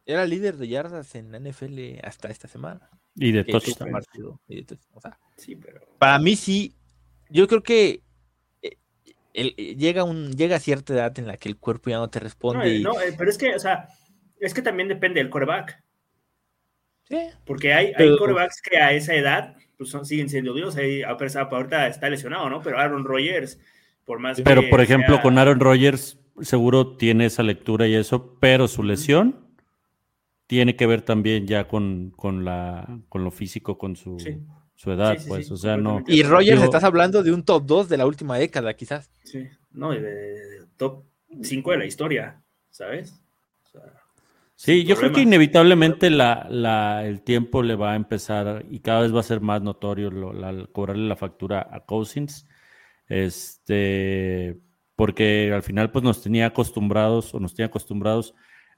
[0.05, 2.89] era líder de yardas en la NFL hasta esta semana.
[3.15, 3.87] Y de que tuvo touchdown.
[3.89, 4.91] un partido, y de touchdown.
[4.97, 5.81] O sea, Sí, pero.
[5.97, 6.75] para mí sí,
[7.29, 8.01] yo creo que
[8.61, 8.77] eh,
[9.33, 12.09] el- eh, llega, un, llega a cierta edad en la que el cuerpo ya no
[12.09, 12.59] te responde.
[12.59, 13.87] No, eh, y- no, eh, pero es que, o sea,
[14.39, 15.81] es que también depende del quarterback.
[17.03, 17.17] Sí.
[17.45, 20.75] Porque hay, hay Pero- quarterbacks que a esa edad pues, son- siguen siendo Dios.
[20.75, 22.61] Ahí, a pesar, ahorita está lesionado, ¿no?
[22.61, 23.59] Pero Aaron Rodgers,
[24.05, 27.95] por más Pero, que por ejemplo, sea- con Aaron Rodgers, seguro tiene esa lectura y
[27.95, 29.45] eso, pero su lesión
[30.47, 34.37] tiene que ver también ya con, con, la, con lo físico, con su, Sí.
[34.75, 35.47] su edad, Sí, sí, pues.
[35.47, 36.03] sí, o sea, no.
[36.07, 39.09] Y Rogers, Digo- estás hablando de un top 2 de la última década, quizás.
[39.23, 41.03] Sí, no, y de, de top
[41.41, 43.13] 5 de la historia, ¿sabes?
[43.65, 43.81] O sea,
[44.57, 49.01] Sí, yo creo que inevitablemente la, la- el tiempo le va a empezar y cada
[49.01, 52.47] vez va a ser más notorio lo- la- cobrarle la factura a Cousins.
[53.09, 54.57] Este,
[54.95, 58.33] porque al final pues nos tenía acostumbrados o nos tenía acostumbrados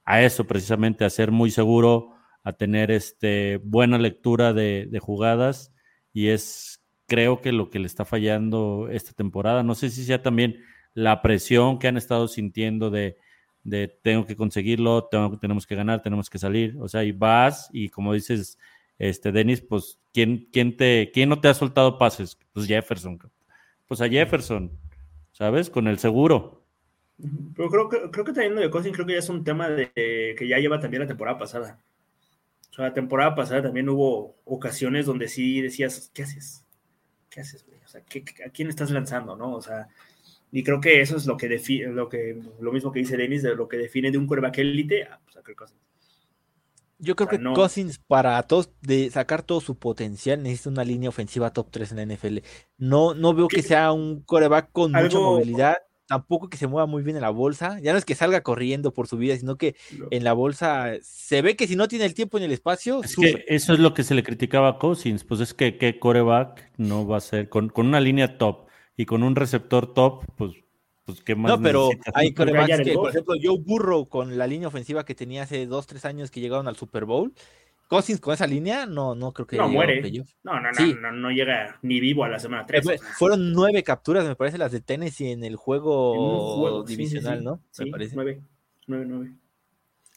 [0.06, 5.74] a eso precisamente, a ser muy seguro, a tener este, buena lectura de, de jugadas
[6.14, 9.64] y es creo que lo que le está fallando esta temporada.
[9.64, 13.18] No sé si sea también la presión que han estado sintiendo de,
[13.64, 16.78] de tengo que conseguirlo, tengo, tenemos que ganar, tenemos que salir.
[16.80, 18.58] O sea, y vas y como dices,
[18.98, 22.38] este, Denis, pues, ¿quién, quién, te, ¿quién no te ha soltado pases?
[22.52, 23.20] Pues Jefferson.
[23.88, 24.72] Pues a Jefferson,
[25.38, 25.70] ¿sabes?
[25.70, 26.64] Con el seguro.
[27.56, 29.70] Pero creo que, creo que también lo de Cousins creo que ya es un tema
[29.70, 31.80] de, que ya lleva también la temporada pasada.
[32.72, 36.66] O sea, la temporada pasada también hubo ocasiones donde sí decías, ¿qué haces?
[37.30, 37.80] ¿Qué haces, güey?
[37.86, 39.54] O sea, ¿qué- qué- ¿a quién estás lanzando, no?
[39.56, 39.88] O sea,
[40.52, 43.44] y creo que eso es lo que define, lo que, lo mismo que dice Dennis,
[43.44, 45.82] de lo que define de un quarterback élite, ah, pues a Kirk Cousins.
[47.00, 50.70] Yo creo O sea, que no- Cousins, para todos, de sacar todo su potencial, necesita
[50.70, 52.40] una línea ofensiva top 3 en la NFL.
[52.78, 56.86] No, no veo que ¿Qué- sea un coreback con mucha movilidad, tampoco que se mueva
[56.88, 57.80] muy bien en la bolsa.
[57.82, 59.76] Ya no es que salga corriendo por su vida, sino que
[60.10, 63.16] en la bolsa se ve que si no tiene el tiempo ni el espacio, Es
[63.16, 66.72] que eso es lo que se le criticaba a Cousins, pues es que qué coreback
[66.78, 70.54] no va a ser, con, con una línea top y con un receptor top, pues,
[71.08, 72.14] pues qué más No, pero necesitas?
[72.16, 75.88] hay corebacks que, por ejemplo, Joe Burrow con la línea ofensiva que tenía hace dos,
[75.88, 77.34] tres años que llegaron al Super Bowl.
[77.88, 80.02] Cousins con esa línea, no, no creo que No, muere.
[80.44, 80.94] No, no, no, Sí.
[81.02, 82.84] no, no llega ni vivo a la semana 3.
[82.84, 87.46] Fue- Fueron nueve capturas, me parece, las de Tennessee en el juego, divisional, sí.
[87.46, 87.62] ¿no?
[87.72, 88.16] Sí, me parece.
[88.16, 88.42] nueve,
[88.88, 89.32] nueve, nueve.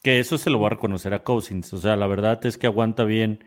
[0.03, 1.71] Que eso se lo va a reconocer a Cousins.
[1.73, 3.43] O sea, la verdad es que aguanta bien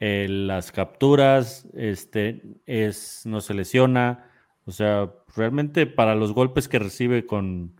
[0.00, 4.29] eh, las capturas, este, es, no se lesiona.
[4.70, 7.74] O sea, realmente para los golpes que recibe con,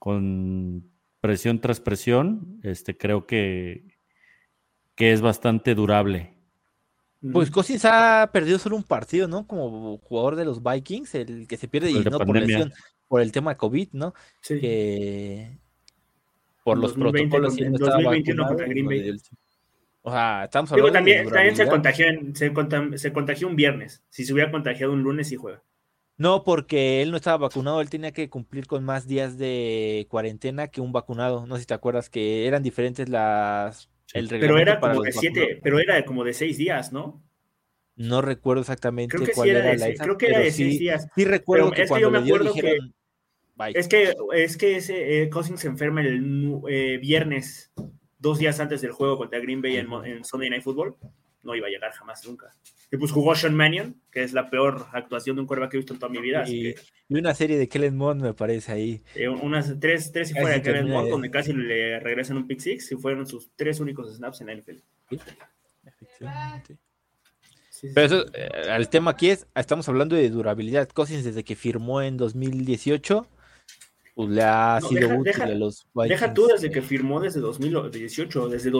[0.00, 3.86] con presión tras presión, este, creo que,
[4.96, 6.34] que es bastante durable.
[7.32, 7.52] Pues.
[7.52, 9.46] Cousins ha perdido solo un partido, ¿no?
[9.46, 12.72] Como jugador de los Vikings, el que se pierde y no por lesión,
[13.06, 14.12] por el tema de COVID, ¿no?
[14.40, 14.60] Sí.
[14.60, 15.56] Que
[16.64, 18.88] por los 2020 protocolos contra- y él no en estaba 2021 vacunado, contra Green no
[18.88, 18.98] Bay.
[18.98, 19.20] le dio el-
[20.02, 23.54] O sea, estamos Digo, hablando de también, también se, contagió en- se, se contagió un
[23.56, 24.02] viernes.
[24.10, 25.62] Si se hubiera contagiado un lunes, sí juega.
[26.16, 30.68] No, porque él no estaba vacunado, él tenía que cumplir con más días de cuarentena
[30.68, 31.46] que un vacunado.
[31.46, 35.12] No sé si te acuerdas que eran diferentes las el Pero era para como de
[35.12, 35.60] siete, vacunados.
[35.64, 37.20] pero era como de seis días, ¿no?
[37.96, 40.26] No recuerdo exactamente Creo que sí cuál era era de la seis, esa, creo que
[40.26, 41.08] era de seis sí, días.
[41.16, 42.94] sí recuerdo Pero que es que cuando yo me dio acuerdo que- dijeron,
[43.56, 43.72] bye.
[43.74, 47.72] Es que, es que ese eh, Cousins se enferma el eh, viernes,
[48.18, 50.94] dos días antes del juego contra Green Bay en Sunday Night Football.
[51.44, 52.50] No iba a llegar jamás, nunca.
[52.90, 55.80] Y pues jugó Sean Mannion, que es la peor actuación de un quarterback que he
[55.80, 56.42] visto en toda mi vida.
[56.42, 59.02] Así y, que y una serie de Kellen Mond me parece ahí.
[59.14, 62.46] eh, unas tres, tres y fuera de Kellen Mond, de- donde casi le regresan un
[62.46, 64.82] pick six y fueron sus tres únicos snaps en la NFL.
[65.84, 66.76] Efectivamente.
[67.70, 70.88] Sí, sí, Pero eso, eh, el tema aquí es, estamos hablando de durabilidad.
[70.88, 73.26] Cousins desde que firmó en 2018,
[74.14, 76.34] pues le ha No, sido deja- útil deja- a los Deja Vikings.
[76.34, 78.70] tú desde que firmó desde 2018, desde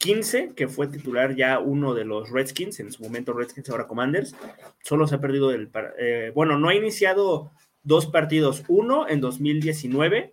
[0.00, 4.34] 2015, que fue titular ya uno de los Redskins, en su momento Redskins, ahora Commanders,
[4.82, 5.70] solo se ha perdido del...
[5.98, 7.50] eh, bueno, no ha iniciado
[7.82, 10.32] dos partidos, uno en 2019,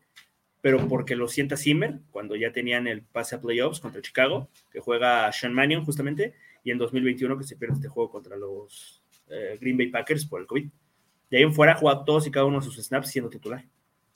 [0.62, 4.80] pero porque lo sienta Zimmer, cuando ya tenían el pase a playoffs contra Chicago, que
[4.80, 9.58] juega Sean Mannion justamente, y en 2021 que se pierde este juego contra los eh,
[9.60, 10.70] Green Bay Packers por el COVID.
[11.30, 13.66] De ahí en fuera ha jugado todos y cada uno de sus snaps siendo titular,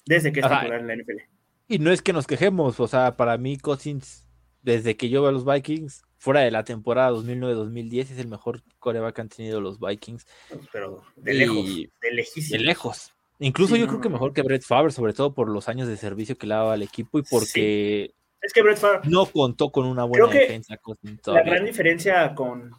[0.05, 0.59] desde que es Ajá.
[0.59, 1.21] titular en la NFL.
[1.67, 4.24] Y no es que nos quejemos, o sea, para mí Cousins,
[4.65, 8.63] desde que yo veo a los Vikings, fuera de la temporada 2009-2010, es el mejor
[8.79, 10.25] coreback que han tenido los Vikings.
[10.71, 12.57] Pero de lejos, Y- de lejísimo.
[12.59, 13.11] De lejos.
[13.37, 15.87] Incluso Sí, yo no, creo que mejor que Brett Favre, sobre todo por los años
[15.87, 19.69] de servicio que le daba al equipo y porque Es que Brett Favre, no contó
[19.69, 20.79] con una buena Creo que defensa.
[21.27, 22.71] La gran diferencia con.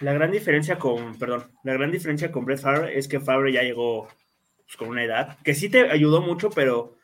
[0.00, 3.62] La gran diferencia con, perdón, la gran diferencia con Brett Favre es que Favre ya
[3.62, 4.08] llegó
[4.64, 6.96] pues, con una edad que sí te ayudó mucho, pero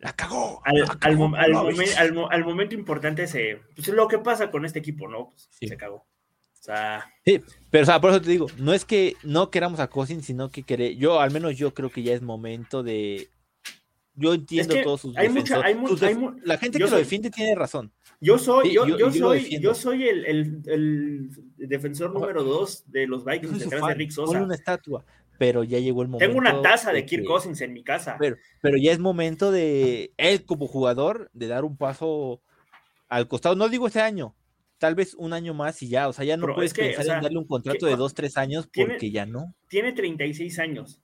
[0.00, 0.60] La cagó.
[0.64, 1.74] al, la al, cagó, mom- al Bobby.
[1.74, 5.30] momen- al mo- al momento importante se, pues, lo que pasa con este equipo, ¿no?
[5.30, 5.68] Pues, Sí.
[5.68, 5.96] Se cagó.
[5.96, 9.80] O sea, Sí, pero o sea, por eso te digo, no es que no queramos
[9.80, 13.28] a Cousins, sino que quere- yo, al menos yo creo que ya es momento de.
[14.14, 16.78] Yo entiendo que todos sus hay mucha- defensores- hay mu- sus hay mu- La gente
[16.78, 17.92] que lo defiende tiene razón.
[18.20, 21.30] yo soy, Sí, yo, yo- yo yo lo soy, yo soy el, el- el
[21.68, 24.42] defensor número dos de los Vikings detrás de Rick ponle Sosa.
[24.42, 25.04] una estatua,
[25.38, 26.26] pero ya llegó el momento.
[26.26, 28.16] Tengo una taza de Kirk Cousins en mi casa.
[28.18, 32.42] Pero, pero ya es momento de él como jugador de dar un paso
[33.08, 33.54] al costado.
[33.54, 34.34] No digo este año,
[34.78, 36.08] tal vez un año más y ya.
[36.08, 37.86] O sea, ya no Pero puedes es que, pensar o sea, en darle un contrato
[37.86, 39.54] que- de dos, tres años tiene- porque ya no.
[39.68, 41.00] tiene 36 años.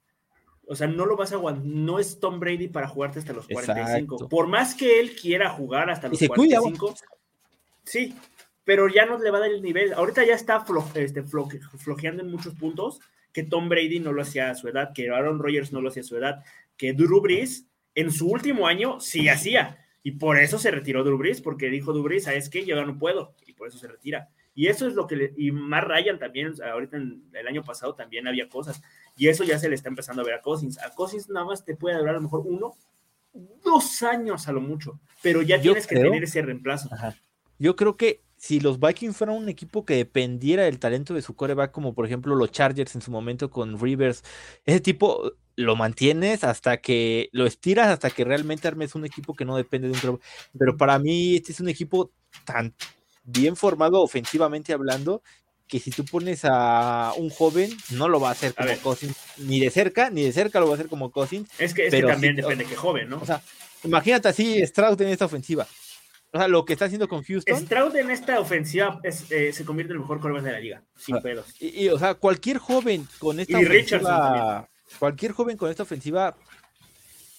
[0.66, 1.64] O sea, no lo vas a aguantar.
[1.66, 4.14] No es Tom Brady para jugarte hasta los 45.
[4.16, 4.28] Exacto.
[4.28, 6.94] Por más que él quiera jugar hasta los se cuida, 45.
[7.84, 8.14] sí,
[8.64, 9.92] pero ya no le va a dar el nivel.
[9.92, 12.98] Ahorita ya está flo- este, flo- flojeando en muchos puntos
[13.34, 16.02] que Tom Brady no lo hacía a su edad, que Aaron Rodgers no lo hacía
[16.02, 16.44] a su edad,
[16.76, 19.84] que Drew Brees en su último año sí hacía.
[20.04, 22.64] Y por eso se retiró Drew Brees, porque dijo Drew Brees, ¿sabes qué?
[22.64, 23.34] Yo ya no puedo.
[23.46, 24.30] Y por eso se retira.
[24.54, 27.96] Y eso es lo que le, y más Ryan también, ahorita en, el año pasado
[27.96, 28.80] también había cosas.
[29.16, 30.78] Y eso ya se le está empezando a ver a Cousins.
[30.78, 32.76] A Cousins nada más te puede durar a lo mejor uno,
[33.64, 35.00] dos años a lo mucho.
[35.22, 36.88] Pero ya Yo tienes que tener ese reemplazo.
[37.58, 41.34] Yo creo que si los Vikings fueran un equipo que dependiera del talento de su
[41.34, 44.22] coreback, como por ejemplo los Chargers en su momento con Rivers,
[44.66, 49.46] ese tipo lo mantienes hasta que lo estiras, hasta que realmente armes un equipo que
[49.46, 50.22] no depende de un coreback.
[50.58, 52.10] Pero para mí este es un equipo
[52.44, 52.74] tan
[53.22, 55.22] bien formado ofensivamente hablando
[55.66, 58.78] que si tú pones a un joven no lo va a hacer A como ver.
[58.80, 61.48] Cousins, ni de cerca, ni de cerca lo va a hacer como Cousins.
[61.58, 63.20] Es que, es que también sí, o- depende que joven, ¿no?
[63.22, 63.40] O sea,
[63.84, 65.66] imagínate así Stroud en esta ofensiva.
[66.34, 67.56] O sea, lo que está haciendo con Houston.
[67.56, 70.82] Stroud en esta ofensiva es, eh, se convierte en el mejor quarterback de la liga,
[70.96, 71.46] sin Ah, pedos.
[71.60, 74.68] Y, y, o sea, cualquier joven con esta Y Richardson ofensiva,
[74.98, 76.36] cualquier joven con esta ofensiva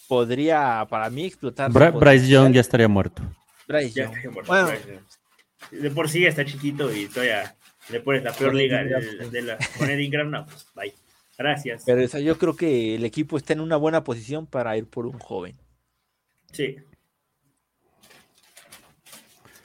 [0.08, 1.72] podría, para mí, explotar.
[1.72, 2.28] Bra- Bryce.
[2.28, 3.22] Young ya estaría muerto.
[3.68, 4.34] Bryce Ya Young.
[4.34, 5.82] muerto, Bueno, Bryce Young.
[5.82, 7.56] De por sí está chiquito y todavía
[7.90, 10.94] le pones la peor liga de la con Ed Ingram, no, pues bye.
[11.38, 11.84] Gracias.
[11.86, 14.86] pero o sea, yo creo que el equipo está en una buena posición para ir
[14.88, 15.58] por un joven.
[16.54, 16.78] Sí.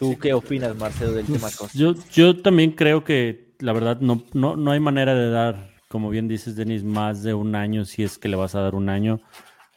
[0.01, 4.25] ¿Tú qué opinas, Marcelo, del tema Pues, yo, yo también creo que la verdad no,
[4.33, 8.03] no, no hay manera de dar, como bien dices, Denis, más de un año si
[8.03, 9.21] es que le vas a dar un año.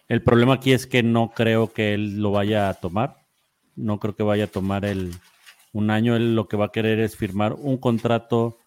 [0.07, 3.17] El problema aquí es que no creo que él lo vaya a tomar.
[3.75, 5.11] No creo que vaya a tomar el
[5.73, 6.15] un año.
[6.15, 8.59] Él lo que va a querer es firmar un contrato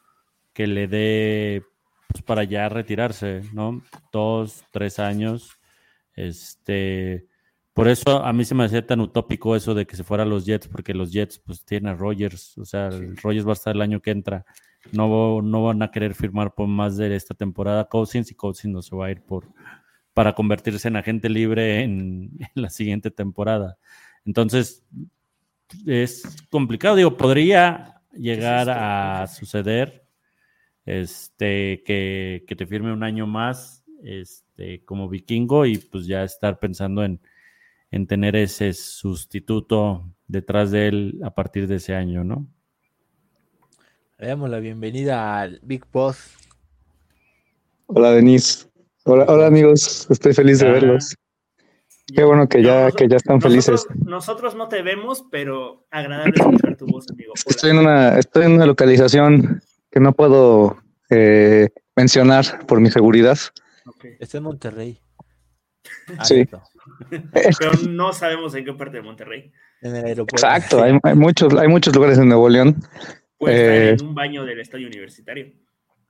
[0.53, 1.63] que le dé
[2.09, 3.83] pues, para ya retirarse, ¿no?
[4.13, 5.53] Dos, tres años.
[6.15, 7.29] Este,
[7.77, 10.27] por eso a mí se me hacía tan utópico eso de que se fuera a
[10.27, 13.53] los Jets, porque los Jets pues tienen a Rogers, o sea, el Rogers va a
[13.53, 14.47] estar el año que entra.
[14.93, 18.81] No, no van a querer firmar por más de esta temporada Cousins y Cousins no
[18.81, 19.53] se va a ir por
[20.15, 23.77] para convertirse en agente libre en, en la siguiente temporada.
[24.25, 24.83] Entonces,
[25.85, 26.97] es complicado.
[26.97, 30.07] Digo, podría llegar a suceder
[30.87, 36.59] este, que, que te firme un año más este, como vikingo y pues ya estar
[36.59, 37.21] pensando en,
[37.97, 42.47] en tener ese sustituto detrás de él a partir de ese año, ¿no?
[44.19, 46.37] Le damos la bienvenida al Big Boss.
[47.87, 48.69] Hola, Denise.
[49.05, 50.73] Hola, hola amigos, estoy feliz de Ah.
[50.73, 51.15] verlos.
[52.15, 53.85] Qué bueno que ya, que ya están felices.
[54.05, 57.33] Nosotros no te vemos, pero agradable escuchar tu voz, amigo.
[57.35, 57.43] Hola.
[57.51, 60.77] estoy en una, estoy en una localización que no puedo
[61.11, 63.39] eh, mencionar por mi seguridad.
[63.87, 64.05] Ok.
[64.21, 65.01] Está en Monterrey.
[66.19, 66.47] Ah, Sí.
[67.11, 69.53] Pero no sabemos en qué parte de Monterrey.
[69.83, 70.47] En el aeropuerto.
[70.47, 72.77] Exacto, hay, hay muchos, hay muchos lugares en Nuevo León.
[73.39, 75.53] Puede Eh, estar en un baño del estadio universitario.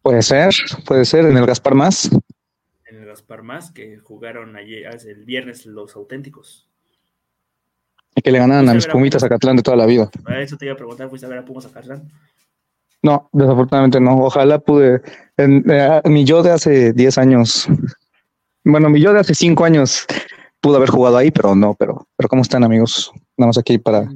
[0.03, 2.09] Puede ser, puede ser, en el Gaspar Más.
[2.85, 6.69] En el Gaspar Más, que jugaron ayer, hace el viernes los auténticos.
[8.15, 10.09] Y que le ganaron a mis pumitas a Catlán de toda la vida.
[10.25, 12.11] A eso te iba a preguntar, ¿fuiste a ver a Pumas a Catlán?
[13.03, 14.17] No, desafortunadamente no.
[14.25, 15.03] Ojalá pude.
[15.37, 17.69] En, eh, mi yo de hace 10 años.
[18.65, 20.07] Bueno, mi yo de hace 5 años
[20.61, 21.75] pudo haber jugado ahí, pero no.
[21.75, 23.13] Pero, pero ¿cómo están, amigos?
[23.37, 24.09] Nada más aquí para,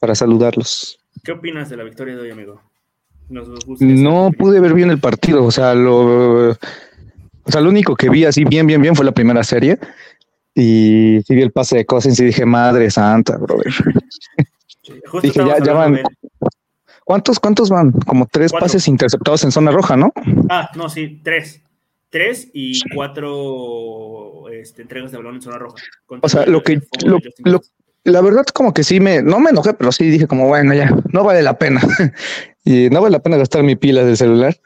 [0.00, 0.98] para saludarlos.
[1.22, 2.60] ¿Qué opinas de la victoria de hoy, amigo?
[3.28, 3.48] Nos
[3.80, 5.44] No pude ver bien el partido.
[5.44, 6.56] O sea, lo, o
[7.46, 9.78] sea, lo único que vi así bien, bien, bien fue la primera serie.
[10.54, 13.72] Y sí vi el pase de Cousins y dije, madre santa, brother.
[14.82, 16.00] Sí, justo Dije, ya, ya van.
[17.04, 17.92] ¿Cuántos, cuántos van?
[17.92, 18.66] Como tres Cuatro.
[18.66, 20.12] pases interceptados en zona roja, ¿no?
[20.50, 21.62] Ah, no, sí, tres.
[22.10, 25.76] Tres y cuatro este, entregas de balón en zona roja.
[26.22, 26.80] O sea, lo que-
[27.44, 27.60] lo-.
[28.04, 30.90] La verdad, como que sí me, no me enojé, pero sí dije como, bueno, ya,
[31.12, 31.80] no vale la pena.
[32.64, 34.56] y no vale la pena gastar mi pila del celular.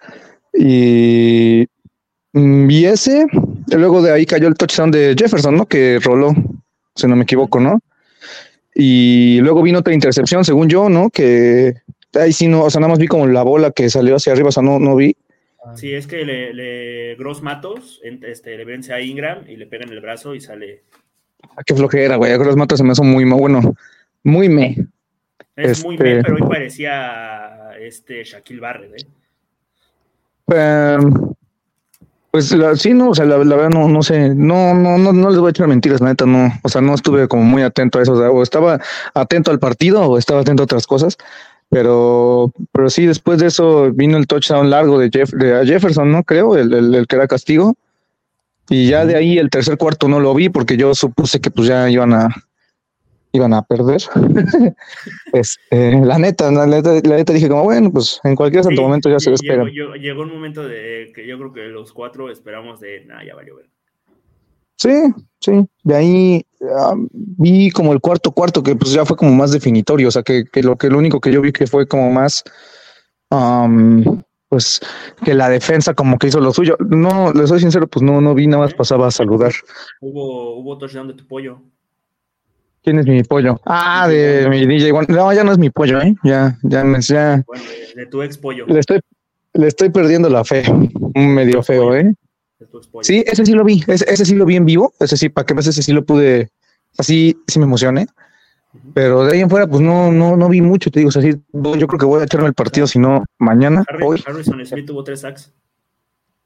[0.54, 1.66] Y,
[2.32, 3.26] mm, y ese,
[3.68, 5.66] luego de ahí cayó el touchdown de Jefferson, ¿no?
[5.66, 6.34] Que roló,
[6.94, 7.80] si no me equivoco, ¿no?
[8.74, 11.10] Y luego vino otra intercepción, según yo, ¿no?
[11.10, 11.74] Que
[12.14, 14.50] ahí sí no, o sea, nada más vi como la bola que salió hacia arriba,
[14.50, 15.16] o sea, no, no vi.
[15.76, 19.84] Sí, es que le, le Gross Matos este, le vence a Ingram y le pega
[19.84, 20.82] en el brazo y sale.
[21.56, 22.36] Ah, qué flojera, güey.
[22.36, 23.74] Los matos se me hizo muy, bueno,
[24.24, 24.76] muy me.
[25.56, 29.06] Es muy Este- bien, pero hoy parecía este Shaquille Barrett, ¿eh?
[30.48, 31.12] Em,
[32.30, 35.12] pues la- sí, no, o sea, la, la verdad no, no sé, no, no, no,
[35.12, 37.62] no les voy a echar mentiras, la neta, no, o sea, no estuve como muy
[37.62, 38.80] atento a eso, o, sea, o estaba
[39.14, 41.16] atento al partido o estaba atento a otras cosas,
[41.72, 46.22] pero, pero sí, después de eso vino el touchdown largo de, Jeff, de Jefferson, ¿no?
[46.22, 47.72] Creo, el, el, el que era castigo,
[48.68, 51.68] y ya de ahí el tercer cuarto no lo vi porque yo supuse que pues
[51.68, 52.28] ya iban a,
[53.32, 54.02] iban a perder.
[55.32, 58.82] este, la neta, la neta, la neta dije como, bueno, pues en cualquier santo Sí,
[58.82, 59.64] momento ya se espera.
[59.64, 63.34] Llegó, llegó un momento de que yo creo que los cuatro esperamos de, nah, ya
[63.34, 63.70] valió ver.
[64.76, 64.92] Sí,
[65.40, 65.66] sí.
[65.84, 70.08] De ahí ah, vi como el cuarto cuarto que pues ya fue como más definitorio,
[70.08, 72.44] o sea que, que lo que lo único que yo vi que fue como más
[73.30, 74.80] am, pues
[75.24, 76.76] que la defensa como que hizo lo suyo.
[76.78, 79.52] No, les soy sincero, pues no, no vi, nada más pasaba a saludar.
[80.00, 81.62] Hubo, hubo touchdown de tu pollo.
[82.82, 83.60] ¿Quién es mi pollo?
[83.64, 84.90] Ah, de mi DJ.
[84.90, 85.06] Juan.
[85.08, 86.14] No, ya no es mi pollo, ¿eh?
[86.24, 88.66] Ya, ya, me, ya Bueno, de, de tu ex pollo.
[88.66, 89.00] le estoy,
[89.54, 90.64] le estoy perdiendo la fe.
[91.14, 92.12] Medio feo, ¿eh?
[93.02, 95.44] Sí, ese sí lo vi, ese, ese sí lo vi en vivo, ese sí, para
[95.46, 96.50] que veas, ese sí lo pude,
[96.98, 98.06] así sí me emocioné,
[98.94, 101.22] pero de ahí en fuera, pues no, no, no vi mucho, te digo, o sea,
[101.22, 104.64] sí, yo creo que voy a echarme el partido, si no, mañana, Harry- hoy, Harrison
[104.64, 105.52] Smith tuvo tres sacks.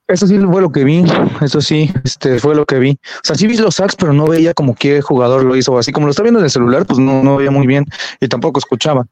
[0.09, 1.05] eso sí fue lo que vi,
[1.43, 4.27] eso sí, este, fue lo que vi, o sea, sí vi los sacks, pero no
[4.27, 6.99] veía como qué jugador lo hizo, así como lo estaba viendo en el celular, pues
[6.99, 7.85] no, no veía muy bien,
[8.21, 9.07] y tampoco escuchaba,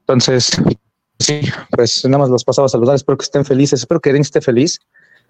[0.00, 0.50] entonces,
[1.18, 4.22] sí, pues nada más los pasaba a saludar, espero que estén felices, espero que Dean
[4.22, 4.80] esté feliz,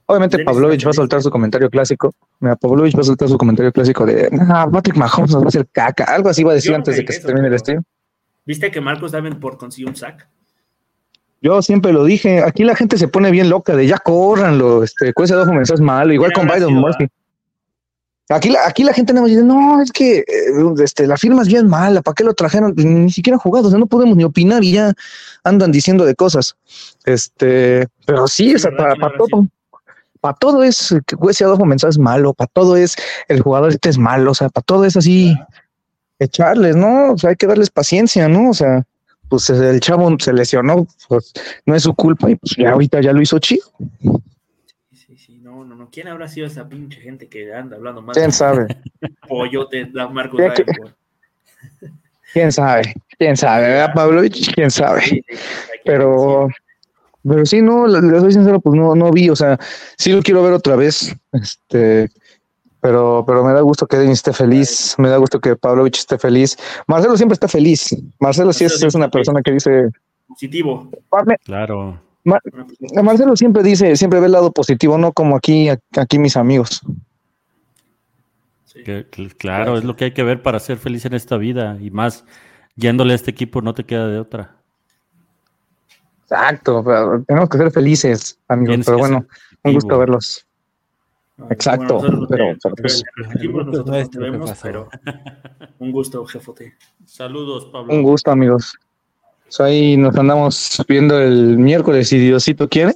[0.06, 2.12] Obviamente Dennis Pavlovich va a soltar su comentario clásico.
[2.40, 5.48] Mira, Pavlovich va a soltar su comentario clásico de ah, Patrick Mahomes nos va a
[5.48, 6.04] hacer caca.
[6.04, 7.82] Algo así va a decir Yo antes de que se termine el stream.
[8.44, 10.28] ¿Viste que Marcos Davenport consiguió un sack?
[11.40, 12.42] Yo siempre lo dije.
[12.42, 14.82] Aquí la gente se pone bien loca de ya córranlo.
[14.82, 16.12] Este, Cuesta dos mensajes es malo.
[16.12, 17.08] Igual ¿Quién con Biden Murphy.
[18.28, 20.24] Aquí la, aquí la gente más dice, no, es que eh,
[20.82, 22.72] este, la firma es bien mala, ¿para qué lo trajeron?
[22.76, 24.94] Ni siquiera han jugado, o sea, no podemos ni opinar y ya
[25.44, 26.56] andan diciendo de cosas.
[27.04, 29.46] Este, pero sí, Sí, o sea, para, ¿Quién para habrá todo,
[30.22, 32.96] para todo es que Cuesta dos mensajes es malo, para todo es
[33.28, 35.36] el jugador este es malo, o sea, para todo es así,
[36.18, 37.12] echarles, ¿no?
[37.12, 38.50] O sea, hay que darles paciencia, ¿no?
[38.50, 38.84] O sea,
[39.28, 41.32] pues el chavo se lesionó, pues
[41.66, 43.66] no es su culpa y pues ya ahorita ya lo hizo chido.
[44.92, 45.88] Sí, sí, no, no, no.
[45.90, 48.66] ¿Quién habrá sido esa pinche gente que anda hablando más ¿Quién de sabe?
[49.28, 50.96] pollote de Marcos ¿Qué- qué- Davenport?
[52.32, 52.94] ¿Quién sabe?
[53.18, 53.68] ¿Quién sabe?
[53.68, 54.54] ¿Verdad, Pavlovich?
[54.54, 55.02] ¿Quién sabe?
[55.02, 55.36] Sí, sí,
[55.84, 56.48] Pero.
[57.26, 59.58] Pero sí, no, le, le soy sincero, pues no, no vi, o sea,
[59.96, 62.10] sí lo quiero ver otra vez, este,
[62.80, 66.18] pero, pero me da gusto que Denis esté feliz, me da gusto que Pavlovich esté
[66.18, 66.56] feliz.
[66.88, 67.96] Marcelo siempre está feliz.
[68.18, 69.90] Marcelo sí es, Marcelo es una persona que dice,
[70.26, 70.90] Positivo.
[71.44, 72.00] Claro.
[73.02, 76.80] Marcelo siempre dice, siempre ve el lado positivo, no como aquí, aquí mis amigos.
[78.64, 78.82] sí.
[78.84, 81.76] Que- que- claro, es lo que hay que ver para ser feliz en esta vida.
[81.80, 82.24] Y más,
[82.74, 84.56] yéndole a este equipo no te queda de otra.
[86.32, 89.26] Exacto, pero tenemos que ser felices, amigos, Tienes pero bueno,
[89.64, 90.46] un gusto verlos.
[91.36, 94.88] Bueno, Exacto, nosotros no pero- pues- nosotros no
[95.78, 96.74] un gusto, jefote.
[97.04, 97.92] Saludos, Pablo.
[97.92, 98.74] Un gusto, amigos.
[99.58, 102.94] Ahí nos andamos viendo el miércoles, si Diosito quiere.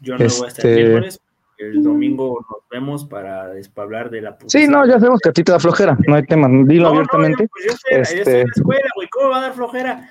[0.00, 1.20] Yo no voy a estar el Este- miércoles,
[1.58, 5.42] el domingo nos vemos para despablar de la Sí, no, ya sabemos que a ti
[5.42, 7.44] te da flojera, no hay tema, dilo No, no, abiertamente.
[7.44, 9.54] yo, pues yo estoy, yo estoy Este- en la escuela, güey, ¿cómo va a dar
[9.54, 10.10] flojera?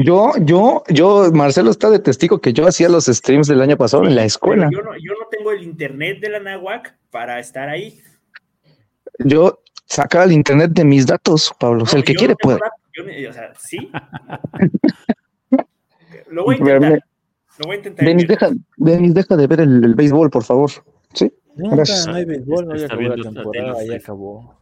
[0.00, 4.04] Yo, yo, yo, Marcelo está de testigo que yo hacía los streams del año pasado
[4.04, 4.68] en la escuela.
[4.72, 8.00] Yo no, yo no tengo el internet de la NAWAC para estar ahí.
[9.18, 11.82] Yo sacaba el internet de mis datos, Pablo.
[11.82, 12.60] O sea, No, el que quiere no puede.
[12.94, 13.90] yo o sea, sí.
[16.30, 17.00] Lo voy a intentar.
[17.58, 18.06] Lo voy a intentar.
[18.06, 20.70] Denis, deja, Denis, deja de ver el, el béisbol, por favor.
[21.12, 21.32] Sí.
[21.56, 22.06] No, Gracias.
[22.06, 24.58] no hay béisbol, no ya acabó la temporada, ya acabó.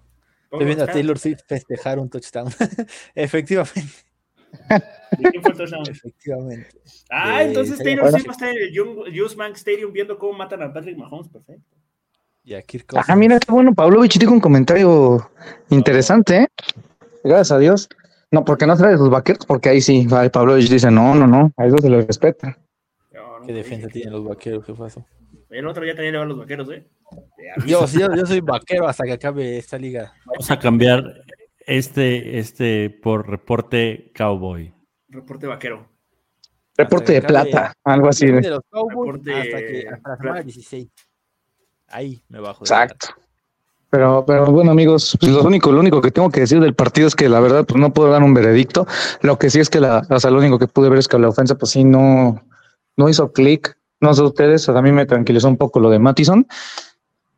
[0.49, 0.87] ¿Cómo Estoy viendo a?
[0.87, 2.49] Taylor Swift festejar un touchdown.
[3.15, 3.83] efectivamente,
[5.19, 5.85] ¿De quién fue el touchdown?
[5.89, 6.69] efectivamente.
[7.11, 8.11] Ah, De entonces Taylor.
[8.11, 11.29] Swift va a estar en el Bank Stadium viendo cómo matan a Patrick Mahomes.
[11.29, 11.77] Perfecto.
[12.45, 13.19] Y a Kirk Ah, Cousins.
[13.19, 15.31] mira qué bueno, Pavlovich dijo un comentario
[15.71, 16.49] interesante, ¿eh?
[17.25, 17.89] Gracias a Dios.
[18.31, 21.53] No, porque no trae de sus vaqueros, porque ahí sí, Pablo dice, no, no, no,
[21.57, 22.59] a eso se le respeta.
[23.13, 24.65] No, no, ¿Qué defensa tienen los vaqueros?
[24.65, 25.05] ¿Qué pasó?
[25.49, 26.87] El otro ya también le va a los vaqueros, ¿eh?
[27.67, 30.13] Yo, sí, yo, yo soy vaquero hasta que acabe esta liga.
[30.27, 31.05] Vamos a cambiar
[31.67, 34.73] este, este por reporte cowboy.
[35.09, 35.89] Reporte vaquero.
[36.77, 38.27] Reporte de plata, algo así.
[38.27, 40.43] De los Cowboys Reporte hasta, que, hasta la semana plata.
[40.43, 40.89] 16.
[41.89, 42.65] Ahí me bajo.
[42.65, 43.09] Exacto.
[43.89, 47.07] Pero, pero bueno, amigos, pues lo único, lo único que tengo que decir del partido
[47.07, 48.87] es que la verdad, pues no puedo dar un veredicto.
[49.23, 51.19] Lo que sí es que la, o sea, lo único que pude ver es que
[51.19, 52.45] la ofensa, pues sí, no,
[52.97, 53.79] no hizo clic.
[54.01, 56.47] No sé ustedes, a mí me tranquilizó un poco lo de Mattison,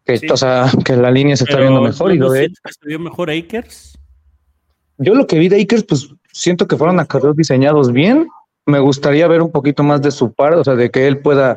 [0.05, 0.27] que, Sí.
[0.29, 2.13] o sea, que la línea se está viendo mejor.
[2.13, 2.51] Y ¿no lo de
[2.85, 3.97] vio mejor Akers?
[4.99, 8.29] Yo lo que vi de Akers, pues siento que fueron acarreos diseñados bien.
[8.67, 11.57] Me gustaría ver un poquito más de su par, o sea, de que él pueda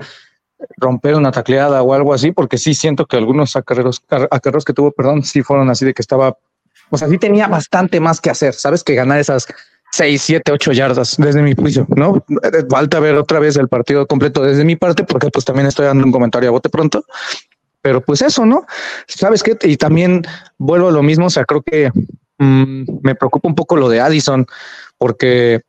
[0.78, 4.74] romper una tacleada o algo así, porque sí siento que algunos acarreos, car- acarreos que
[4.74, 6.38] tuvo, perdón, sí fueron así de que estaba,
[6.90, 8.84] o sea, sí tenía bastante más que hacer, ¿sabes?
[8.84, 9.48] Que ganar esas
[9.92, 12.24] seis, siete, ocho yardas desde mi juicio, ¿no?
[12.44, 15.88] Eh, Falta ver otra vez el partido completo desde mi parte, porque pues también estoy
[15.88, 17.04] dando un comentario a bote pronto.
[17.82, 18.66] Pero pues eso, ¿no?
[19.08, 19.58] ¿Sabes qué?
[19.64, 20.22] Y también
[20.60, 21.92] vuelvo a lo mismo, o sea, creo que
[22.42, 24.46] mm, me preocupa un poco lo de Addison,
[24.98, 25.62] porque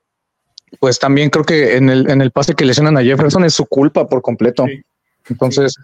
[0.80, 3.66] pues también creo que en el, en el pase que lesionan a Jefferson es su
[3.66, 4.64] culpa por completo.
[4.66, 4.82] Sí.
[5.28, 5.76] Entonces,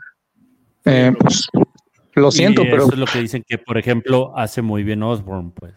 [0.84, 1.48] eh, pues,
[2.14, 5.02] lo siento, Y pero eso es lo que dicen que, por ejemplo, hace muy bien
[5.02, 5.74] Osborne, pues.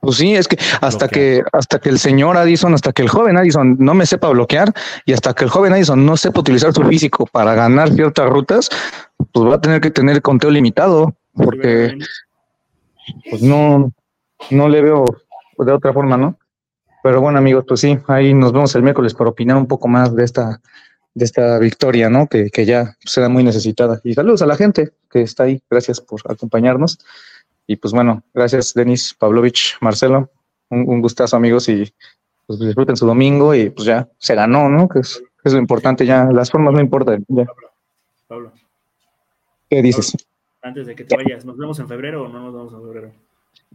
[0.00, 1.10] pues sí, es que hasta Bloquear.
[1.10, 4.72] que, hasta que el señor Addison, hasta que el joven Addison no me sepa bloquear
[5.04, 8.70] y hasta que el joven Addison no sepa utilizar su físico para ganar ciertas rutas,
[9.32, 11.96] pues va a tener que tener conteo limitado, porque
[13.30, 13.92] pues no,
[14.50, 15.04] no le veo
[15.58, 16.38] de otra forma, ¿no?
[17.02, 20.14] Pero bueno, amigos, pues sí, ahí nos vemos el miércoles para opinar un poco más
[20.14, 20.60] de esta,
[21.14, 22.26] de esta victoria, ¿no?
[22.26, 24.00] Que, que ya será muy necesitada.
[24.04, 25.62] Y saludos a la gente que está ahí.
[25.70, 26.98] Gracias por acompañarnos.
[27.66, 30.30] Y pues bueno, gracias, Denis, Pavlovich, Marcelo.
[30.70, 31.92] Un, un gustazo, amigos, y
[32.46, 34.88] pues disfruten su domingo y pues ya se ganó, ¿no?
[34.88, 36.24] Que es, es lo importante ya.
[36.32, 37.24] Las formas no importan.
[37.28, 37.46] Ya.
[38.26, 38.52] Pablo,
[39.70, 40.16] ¿Qué dices?
[40.62, 43.12] antes de que te vayas, ¿nos vemos en febrero o no nos vemos en febrero?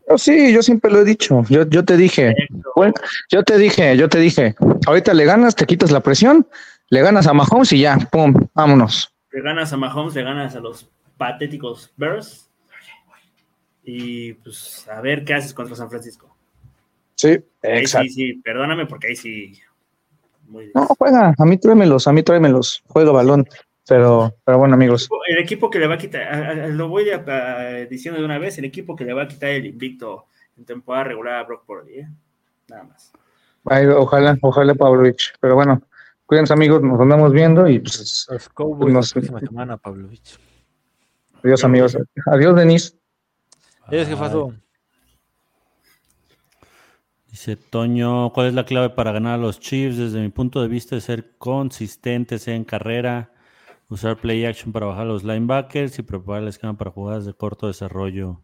[0.08, 1.44] Oh, sí, yo siempre lo he dicho.
[1.50, 2.36] Yo, yo te dije,
[2.76, 2.94] Bueno,
[3.32, 6.48] yo te dije, yo te dije, ahorita le ganas, te quitas la presión,
[6.89, 9.14] le ganas a Mahomes y ya, pum, vámonos.
[9.32, 12.50] Le ganas a Mahomes, le ganas a los patéticos Bears.
[13.84, 16.34] Y pues a ver qué haces contra San Francisco.
[17.16, 19.60] Sí, Ahí sí, sí, perdóname porque ahí sí.
[20.48, 23.48] Muy No, juega, a mí tráemelos, a mí tráemelos, juega balón.
[23.88, 27.09] Pero, pero bueno, amigos, El equipo que le va a quitar, a- a- lo voy
[27.09, 30.25] a- a- diciendo de una vez, el equipo que le va a quitar el invicto
[30.57, 32.07] en temporada regular a Brock Purdy, ¿eh?
[32.69, 33.11] Nada más.
[33.65, 35.34] ay, ojalá, ojalá Pavlovich.
[35.41, 35.81] Pero bueno,
[36.25, 40.38] cuídense amigos, nos andamos viendo y pues Los Cowboys No la próxima semana, Pavlovich.
[41.43, 41.97] adiós amigos.
[42.25, 42.97] Adiós, Denis.
[43.91, 44.53] ¿Eres qué pasó?
[47.29, 49.97] Dice Toño, ¿cuál es la clave para ganar a los Chiefs?
[49.97, 53.31] Desde mi punto de vista es ser consistentes en carrera,
[53.94, 57.68] usar play action para bajar los linebackers y preparar el esquema para jugadas de corto
[57.68, 58.41] desarrollo.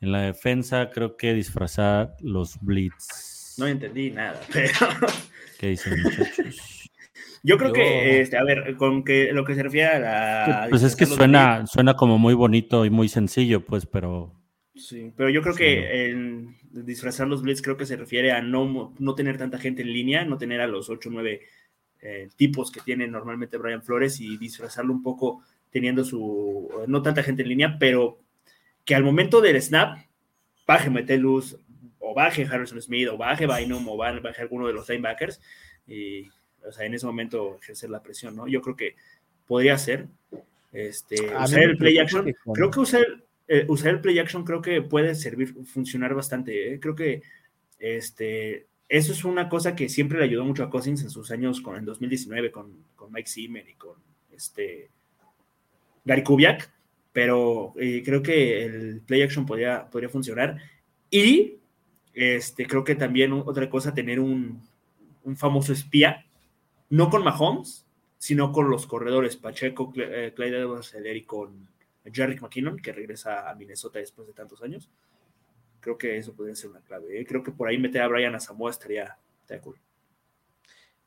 [0.00, 3.56] En la defensa creo que disfrazar los blitz.
[3.58, 4.68] No entendí nada, pero
[5.58, 6.90] ¿Qué dicen muchachos?
[7.42, 10.66] yo creo Yo- que, este, a ver, con que lo que se refiere a la...
[10.68, 14.32] Pues es que suena, suena como muy bonito y muy sencillo, pues, pero
[14.76, 15.58] Sí, pero yo creo Sí.
[15.60, 19.82] que en disfrazar los blitz creo que se refiere a no, no tener tanta gente
[19.82, 21.42] en línea, no tener a los 8 o 9
[22.04, 25.42] eh, tipos que tiene normalmente Brian Flores y disfrazarlo un poco
[25.72, 28.20] teniendo su, no tanta gente en línea, pero
[28.84, 29.98] que al momento del snap
[30.66, 31.56] baje Metelus
[31.98, 35.40] o baje Harrison Smith o baje Bynum o ba- baje alguno de los linebackers
[35.88, 36.28] y
[36.66, 38.46] o sea, en ese momento ejercer la presión, ¿no?
[38.46, 38.94] Yo creo que
[39.46, 40.06] podría ser.
[40.72, 42.24] Este, usar el play action.
[42.24, 43.04] que Creo que usar,
[43.48, 46.74] eh, usar el play action creo que puede servir, funcionar bastante.
[46.74, 46.80] ¿eh?
[46.80, 47.22] Creo que
[47.78, 51.60] este, eso es una cosa que siempre le ayudó mucho a Cousins en sus años
[51.60, 53.96] con en 2019 con, con Mike Zimmer y con
[54.34, 54.90] este
[56.04, 56.70] Gary Kubiak,
[57.12, 60.58] pero eh, creo que el play action podría, podría funcionar.
[61.10, 61.56] Y
[62.12, 64.60] este, creo que también otra cosa, tener un,
[65.24, 66.26] un famoso espía,
[66.90, 67.86] no con Mahomes,
[68.18, 71.68] sino con los corredores Pacheco, eh, Clyde edwards y con
[72.12, 74.88] Jarrick McKinnon, que regresa a Minnesota después de tantos años.
[75.84, 77.20] Creo que eso podría ser una clave.
[77.20, 77.26] ¿eh?
[77.26, 79.76] Creo que por ahí meter a Brian Asamoah estaría, estaría cool.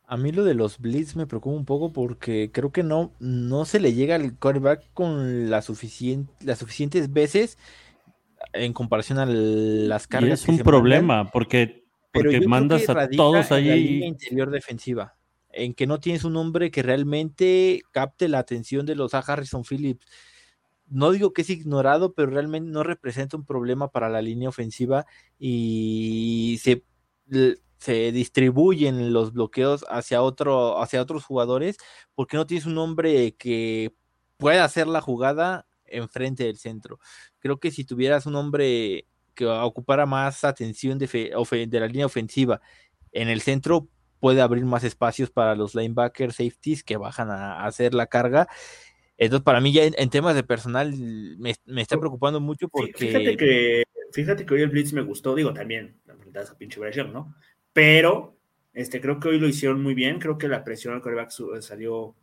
[0.06, 3.66] A mí lo de los blitz me preocupa un poco porque creo que no, no
[3.66, 7.58] se le llega al quarterback con la suficien- las suficientes veces
[8.54, 10.40] en comparación a las y cargas.
[10.42, 13.84] es que un se mandan, problema porque, porque mandas a todos en la allí.
[13.84, 15.16] línea interior defensiva,
[15.52, 19.64] en que no tienes un hombre que realmente capte la atención de los a Harrison
[19.66, 20.06] Phillips.
[20.90, 25.06] No digo que es ignorado, pero realmente no representa un problema para la línea ofensiva
[25.38, 26.84] y se
[27.80, 31.78] se distribuyen los bloqueos hacia otro, hacia otros jugadores,
[32.16, 33.94] porque no tienes un hombre que
[34.38, 37.00] pueda hacer la jugada enfrente del centro.
[37.40, 41.08] Creo que si tuvieras un hombre que ocupara más atención de,
[41.70, 42.62] de la línea ofensiva
[43.12, 43.88] en el centro,
[44.20, 48.48] puede abrir más espacios para los linebackers, safeties que bajan a hacer la carga.
[49.18, 52.94] Entonces, para mí ya en, en temas de personal me, me está preocupando mucho porque...
[52.94, 56.80] Fíjate que, fíjate que hoy el Blitz me gustó, digo también, la verdad esa pinche
[56.80, 57.36] versión, ¿no?
[57.74, 58.36] Pero
[58.74, 62.16] este, creo que hoy lo hicieron muy bien, creo que la presión al coreback salió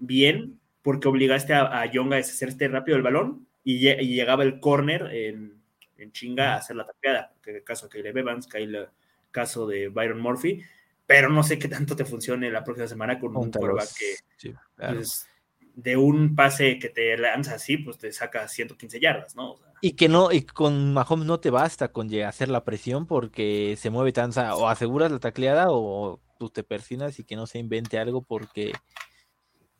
[0.00, 4.58] bien, porque obligaste a, a Young a deshacerte rápido el balón y, y llegaba el
[4.58, 5.54] corner en,
[5.98, 8.88] en chinga a hacer la tapeada, que el caso de Caleb Evans, que el
[9.30, 10.62] caso de Byron Murphy,
[11.06, 14.54] pero no sé qué tanto te funcione la próxima semana con un coreback que sí,
[14.76, 14.96] claro.
[14.96, 15.28] pues,
[15.74, 19.52] de un pase que te lanza así, pues te saca 115 yardas, ¿no?
[19.52, 23.06] O sea, Y que no, y con Mahomes no te basta con hacer la presión
[23.06, 27.46] porque se mueve tan, o aseguras la tacleada o tú te persinas y que no
[27.46, 28.72] se invente algo porque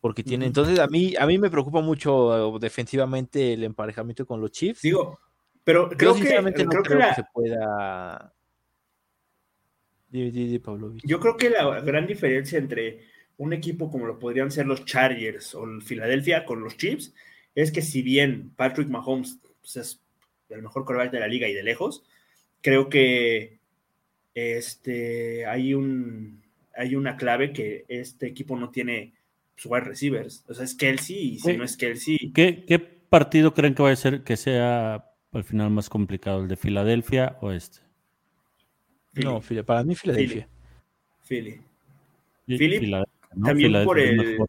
[0.00, 0.46] porque tiene.
[0.46, 4.82] Entonces a mí a mí me preocupa mucho defensivamente el emparejamiento con los Chiefs.
[4.82, 5.18] Digo,
[5.64, 8.32] pero Yo creo que, no creo creo, que se pueda.
[10.08, 11.04] Di, di, di, Pavlovich.
[11.06, 13.06] yo creo que la gran diferencia entre
[13.40, 17.14] un equipo como lo podrían ser los Chargers o el Philadelphia con los Chiefs
[17.54, 20.00] es que si bien Patrick Mahomes pues, es
[20.50, 22.04] el mejor quarterback de la liga y de lejos,
[22.60, 23.58] creo que
[24.34, 26.42] este, hay, un,
[26.76, 29.14] hay una clave que este equipo no tiene
[29.56, 30.44] su wide receivers.
[30.46, 33.90] O sea, es Kelsey y si no es Kelsey, ¿Qué, qué partido creen que va
[33.90, 36.42] a ser que sea al final más complicado?
[36.42, 37.78] ¿El de Filadelfia o este?
[39.14, 40.46] No, para mí Filadelfia.
[41.26, 41.58] Philly.
[42.46, 43.04] Filadelfia,
[43.34, 43.46] ¿no?
[43.46, 44.48] También por el, mejor.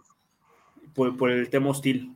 [0.93, 2.15] por, por el tema hostil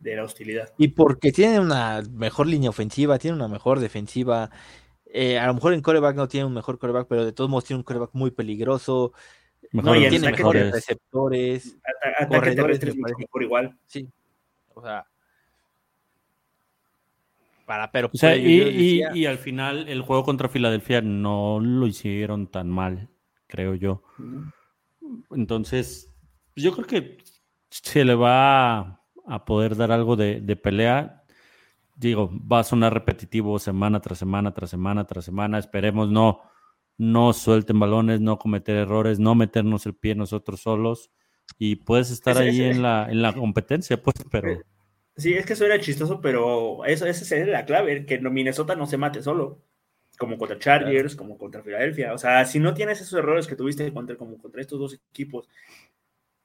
[0.00, 0.72] de la hostilidad.
[0.78, 4.50] Y porque tiene una mejor línea ofensiva, tiene una mejor defensiva.
[5.06, 7.64] eh, a lo mejor en coreback no tiene un mejor coreback, pero de todos modos
[7.64, 9.12] tiene un coreback muy peligroso.
[9.72, 11.76] Mejor y en tiene mejores receptores.
[11.82, 13.76] Ata- ataque Corredores, mejor igual.
[13.86, 14.08] Sí.
[14.74, 15.06] O sea.
[17.64, 20.22] Para, pero O sea, pues, yo- y, yo y- decía- y al final el juego
[20.24, 23.08] contra Filadelfia no lo hicieron tan mal,
[23.48, 24.02] creo yo.
[25.30, 26.12] Entonces,
[26.54, 27.18] yo creo que
[27.70, 31.22] se le va a poder dar algo de, de pelea.
[31.96, 35.58] Digo, va a sonar repetitivo semana tras semana, tras semana, tras semana.
[35.58, 36.40] Esperemos no,
[36.98, 41.10] no suelten balones, no cometer errores, no meternos el pie nosotros solos.
[41.58, 44.62] Y puedes estar ahí en la, en la competencia, pues, pero Eh,
[45.18, 48.86] Sí, es que suena chistoso, pero eso, esa sería la clave, que no- Minnesota no
[48.86, 49.62] se mate solo,
[50.18, 52.12] como contra Chargers, como contra Filadelfia.
[52.14, 55.48] O sea, si no tienes esos errores que tuviste contra, como contra estos dos equipos,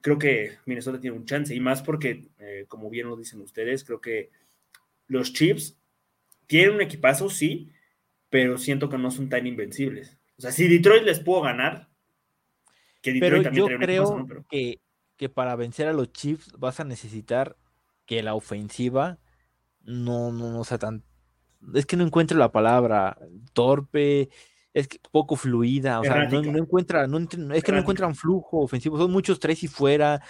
[0.01, 3.83] creo que Minnesota tiene un chance, y más porque, eh, como bien lo dicen ustedes,
[3.83, 4.31] creo que
[5.07, 5.77] los Chiefs
[6.47, 7.71] tienen un equipazo, sí,
[8.29, 10.17] pero siento que no son tan invencibles.
[10.37, 11.89] O sea, si Detroit les pudo ganar,
[13.01, 14.27] que Detroit pero también yo equipazo, creo ¿no?
[14.27, 14.79] Pero- que,
[15.17, 17.55] que para vencer a los Chiefs vas a necesitar
[18.05, 19.19] que la ofensiva
[19.83, 21.03] no, no, no sea tan.
[21.75, 23.17] Es que no encuentro la palabra
[23.53, 24.29] torpe,
[24.73, 27.17] es que poco fluida, o sea, no, encuentra, no
[27.53, 30.21] es que no encuentran flujo ofensivo, son muchos tres y fuera,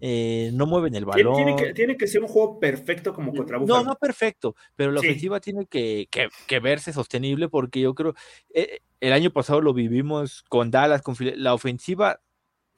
[0.00, 1.34] eh, no mueven el balón.
[1.34, 5.00] tiene que, tiene que ser un juego perfecto como contra No, no perfecto, pero la
[5.00, 5.08] Sí.
[5.08, 8.14] ofensiva tiene que, que- que verse sostenible porque yo creo,
[8.54, 12.20] eh, el año pasado lo vivimos con Dallas, con la ofensiva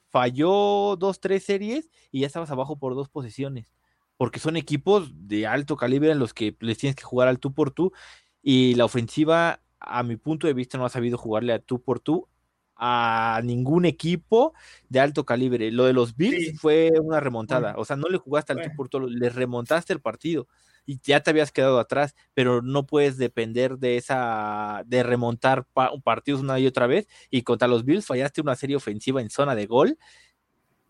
[0.09, 3.73] falló dos, tres series y ya estabas abajo por dos posiciones,
[4.17, 7.53] porque son equipos de alto calibre en los que les tienes que jugar al tú
[7.53, 7.91] por tú
[8.41, 11.99] y la ofensiva, a mi punto de vista, no ha sabido jugarle a tú por
[11.99, 12.27] tú
[12.75, 14.53] a ningún equipo
[14.89, 15.71] de alto calibre.
[15.71, 16.53] Lo de los Bills Sí.
[16.57, 20.01] fue una remontada, o sea, no le jugaste al tú por tú, le remontaste el
[20.01, 20.47] partido
[20.85, 25.91] y ya te habías quedado atrás, pero no puedes depender de esa, de remontar pa-
[26.03, 27.07] partidos una y otra vez.
[27.29, 29.97] Y contra los Bills fallaste una serie ofensiva en zona de gol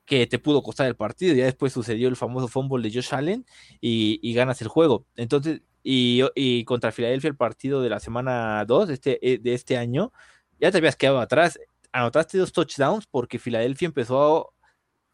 [0.05, 1.35] que te pudo costar el partido.
[1.35, 3.45] Ya después sucedió el famoso fumble de Josh Allen
[3.81, 5.05] y, y ganas el juego.
[5.15, 9.53] Entonces, y, y contra Filadelfia, el partido de la semana 2 de este, eh, de
[9.53, 10.11] este año,
[10.59, 11.59] ya te habías quedado atrás.
[11.91, 14.53] Anotaste dos touchdowns porque Filadelfia empezó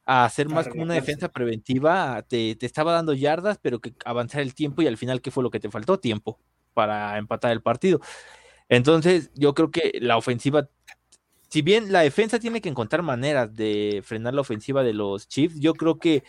[0.05, 4.41] a hacer más como una defensa preventiva, te, te estaba dando yardas, pero que avanzar
[4.41, 5.99] el tiempo y al final, ¿qué fue lo que te faltó?
[5.99, 6.39] Tiempo
[6.73, 7.99] para empatar el partido.
[8.69, 10.69] Entonces, yo creo que la ofensiva,
[11.49, 15.59] si bien la defensa tiene que encontrar maneras de frenar la ofensiva de los Chiefs,
[15.59, 16.23] yo creo que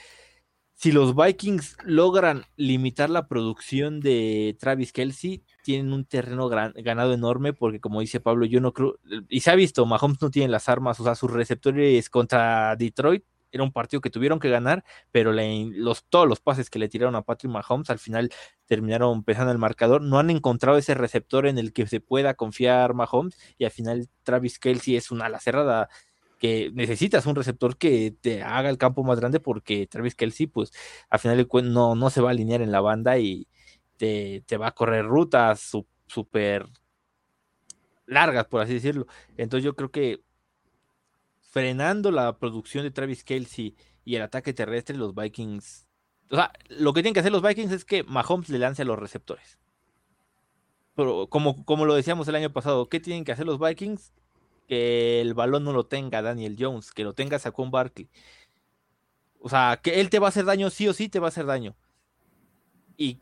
[0.75, 7.53] si los Vikings logran limitar la producción de Travis Kelsey, tienen un terreno ganado enorme,
[7.53, 8.99] porque como dice Pablo, yo no creo,
[9.29, 13.25] y se ha visto, Mahomes no tiene las armas, o sea, sus receptores contra Detroit
[13.53, 17.17] era un partido que tuvieron que ganar, pero los, todos los pases que le tiraron
[17.17, 18.31] a Patrick Mahomes al final
[18.67, 20.03] terminaron pesando el marcador.
[20.03, 24.09] No han encontrado ese receptor en el que se pueda confiar Mahomes y al final
[24.23, 25.89] Travis Kelsey es una ala cerrada
[26.39, 30.73] que necesitas un receptor que te haga el campo más grande porque Travis Kelsey, pues
[31.11, 33.47] al final no, no se va a alinear en la banda y
[33.99, 35.71] te, va a correr rutas
[36.07, 36.67] súper
[38.07, 39.07] largas, por así decirlo.
[39.37, 40.23] Entonces yo creo que
[41.51, 45.87] frenando la producción de Travis Kelsey y el ataque terrestre, los Vikings.
[46.31, 48.85] O sea, lo que tienen que hacer los Vikings es que Mahomes le lance a
[48.85, 49.59] los receptores.
[50.95, 54.13] Pero como, como lo decíamos el año pasado, ¿qué tienen que hacer los Vikings?
[54.69, 58.09] Que el balón no lo tenga Daniel Jones, que lo tenga Saquon Barkley.
[59.41, 61.31] O sea, que él te va a hacer daño, sí o sí te va a
[61.31, 61.75] hacer daño.
[62.97, 63.19] Y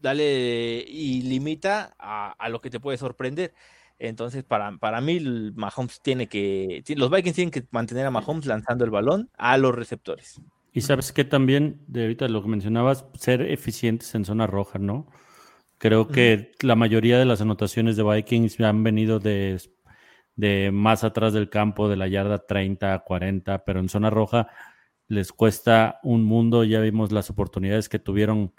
[0.00, 3.54] dale y limita a, a lo que te puede sorprender.
[3.98, 5.20] Entonces, para, para mí,
[5.54, 6.84] Mahomes tiene que.
[6.96, 10.40] Los Vikings tienen que mantener a Mahomes lanzando el balón a los receptores.
[10.72, 15.08] Y sabes que también, de ahorita lo que mencionabas, ser eficientes en zona roja, ¿no?
[15.78, 19.60] Creo que la mayoría de las anotaciones de Vikings han venido de,
[20.36, 24.48] de más atrás del campo, de la yarda 30, 40, pero en zona roja
[25.08, 26.64] les cuesta un mundo.
[26.64, 28.52] Ya vimos las oportunidades que tuvieron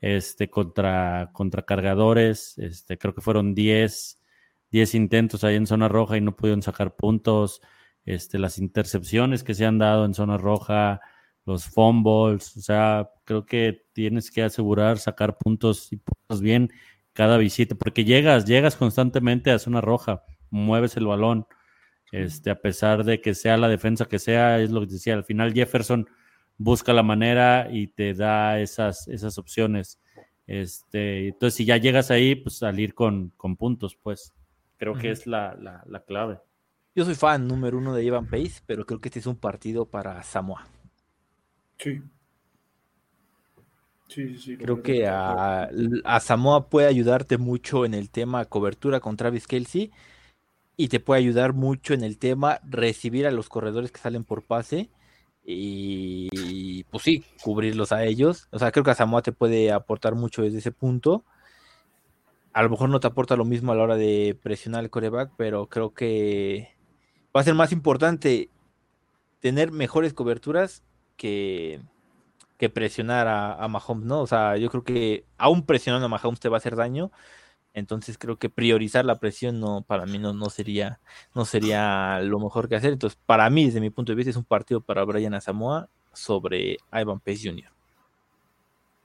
[0.00, 2.56] este, contra, contra cargadores.
[2.58, 4.18] Este, creo que fueron 10
[4.70, 7.60] 10 intentos ahí en zona roja y no pudieron sacar puntos,
[8.04, 11.00] este, las intercepciones que se han dado en zona roja,
[11.44, 16.70] los fumbles, o sea, creo que tienes que asegurar sacar puntos y puntos bien
[17.12, 21.46] cada visita, porque llegas, llegas constantemente a zona roja, mueves el balón,
[22.12, 25.24] este, a pesar de que sea la defensa que sea, es lo que decía, al
[25.24, 26.08] final Jefferson
[26.58, 30.00] busca la manera y te da esas, esas opciones.
[30.46, 34.32] Este, entonces, si ya llegas ahí, pues salir con, con puntos, pues.
[34.78, 36.38] Creo que es la, clave.
[36.94, 39.86] Yo soy fan número uno de Evan Pace, pero creo que este es un partido
[39.86, 40.66] para Samoa.
[41.78, 42.02] Sí.
[44.08, 45.68] Sí, sí, Creo que a,
[46.20, 49.90] Samoa puede ayudarte mucho en el tema cobertura con Travis Kelsey
[50.76, 54.42] y te puede ayudar mucho en el tema recibir a los corredores que salen por
[54.42, 54.90] pase
[55.42, 58.48] y pues sí, cubrirlos a ellos.
[58.52, 61.24] O sea, creo que a Samoa te puede aportar mucho desde ese punto
[62.56, 65.30] a lo mejor no te aporta lo mismo a la hora de presionar el coreback,
[65.36, 66.74] pero creo que
[67.36, 68.48] va a ser más importante
[69.40, 70.82] tener mejores coberturas
[71.18, 71.82] que,
[72.56, 74.22] que presionar a, Mahomes, ¿no?
[74.22, 77.12] O sea, yo creo que aún presionando a Mahomes te va a hacer daño.
[77.74, 80.98] Entonces creo que priorizar la presión no, para mí no, no sería,
[81.34, 82.94] no sería lo mejor que hacer.
[82.94, 86.78] Entonces, para mí, desde mi punto de vista, es un partido para Brian Asamoah sobre
[86.90, 87.70] Ivan Pace Jr.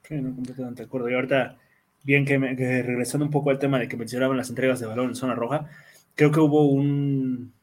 [0.04, 1.10] Sí, no completamente de acuerdo.
[1.10, 1.58] Y ahorita
[2.04, 5.16] bien que, regresando un poco al tema de que mencionaban las entregas de balón en
[5.16, 5.68] zona roja,
[6.16, 7.54] creo que hubo un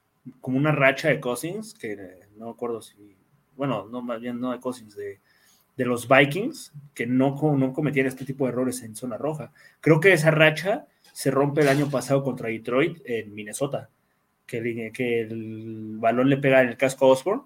[0.40, 1.96] como una racha de Cousins, que
[2.36, 3.16] no me acuerdo si,
[3.56, 5.20] bueno, no más bien no de Cousins, de,
[5.76, 9.52] de los Vikings, que no, no cometían este tipo de errores en zona roja.
[9.80, 13.88] Creo que esa racha se rompe el año pasado contra Detroit en Minnesota,
[14.46, 17.42] que, que el balón le pega en el casco a Osborne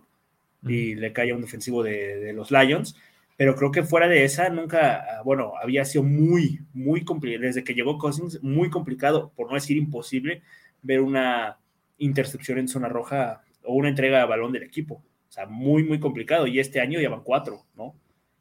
[0.65, 2.97] y le cae a un defensivo de, de los Lions
[3.37, 7.65] pero creo que fuera de esa nunca, ah, bueno, había sido muy, muy complicado, desde
[7.65, 10.43] que llegó Cousins, muy complicado, por no decir imposible,
[10.83, 11.59] ver una
[11.99, 15.03] intercepción en zona roja o una entrega de balón del equipo.
[15.29, 16.47] O sea, muy, muy complicado.
[16.47, 17.95] Y este año ya van cuatro, ¿no?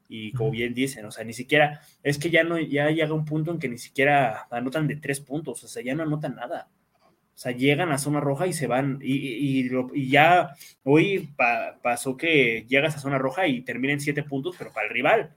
[0.10, 3.24] Y como bien dicen, o sea, ni siquiera, es que ya no, ya llega un
[3.24, 6.70] punto en que ni siquiera anotan de tres puntos, o sea, ya no anotan nada.
[7.34, 9.00] O sea, llegan a zona roja y se van.
[9.02, 9.70] Y,
[10.10, 11.30] ya hoy
[11.82, 15.36] pasó que llegas a zona roja y terminen siete puntos, pero para el rival.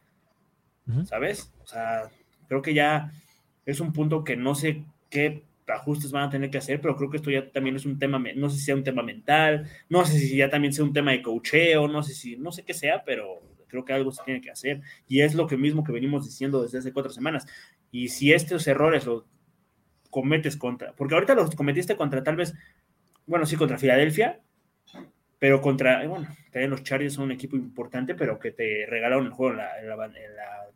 [1.06, 1.52] ¿Sabes?
[1.62, 2.10] O sea,
[2.46, 3.10] creo que ya
[3.64, 7.08] es un punto que no sé qué ajustes van a tener que hacer, pero creo
[7.08, 10.04] que esto ya también es un tema, no sé si sea un tema mental, no
[10.04, 12.74] sé si ya también sea un tema de cocheo, no sé si, no sé qué
[12.74, 14.82] sea, pero creo que algo se tiene que hacer.
[15.08, 17.46] Y es lo que mismo que venimos diciendo desde hace cuatro semanas.
[17.90, 19.06] Y si estos errores
[20.14, 22.54] cometes contra, porque ahorita los cometiste contra tal vez,
[23.26, 24.38] bueno, sí, contra Filadelfia,
[25.40, 29.26] pero contra, eh, bueno, también los Chargers son un equipo importante, pero que te regalaron
[29.26, 30.68] el juego en la,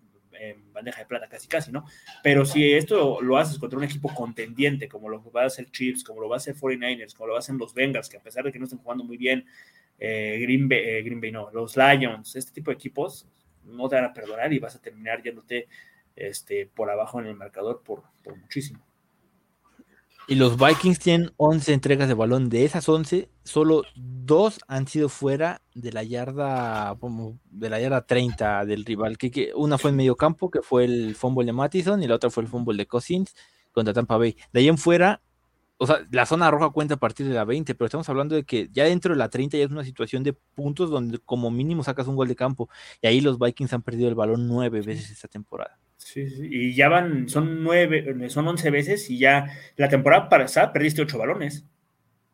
[0.73, 1.85] bandeja de plata casi casi, ¿no?
[2.25, 6.03] Pero si esto lo haces contra un equipo contendiente, como lo va a hacer Chiefs,
[6.03, 8.51] como lo va a hacer 49ers, como lo hacer los Bengals, que a pesar de
[8.51, 9.47] que no estén jugando muy bien,
[10.01, 13.29] eh, Green, Bay, eh, Green Bay no, los Lions, este tipo de equipos,
[13.65, 15.69] no te van a perdonar y vas a terminar yéndote
[16.17, 18.88] este, por abajo en el marcador por, por muchísimo.
[20.31, 22.51] Y los Vikings tienen 11 entregas de balón.
[22.51, 26.95] De esas 11, solo dos han sido fuera de la yarda
[27.51, 29.17] de la yarda 30 del rival.
[29.17, 32.29] Que, una fue en medio campo, que fue el fumble de Mattison, y la otra
[32.29, 33.35] fue el fumble de Cousins
[33.73, 34.37] contra Tampa Bay.
[34.53, 35.23] De ahí en fuera,
[35.79, 38.45] o sea, la zona roja cuenta a partir de la 20, pero estamos hablando de
[38.45, 41.83] que ya dentro de la 30 ya es una situación de puntos donde como mínimo
[41.83, 42.69] sacas un gol de campo.
[43.01, 45.79] Y ahí los Vikings han perdido el balón nueve veces esta temporada.
[45.99, 49.47] Sí, sí, y ya van, son nueve, son once veces y ya
[49.77, 51.65] la temporada pasada perdiste ocho balones.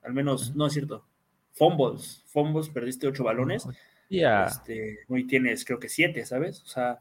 [0.02, 1.04] Al menos, no es cierto.
[1.52, 3.66] Fumbles, fumbles, perdiste ocho balones.
[4.10, 4.44] Ya.
[4.44, 6.62] Este, hoy tienes, creo que siete, ¿sabes?
[6.62, 7.00] O sea,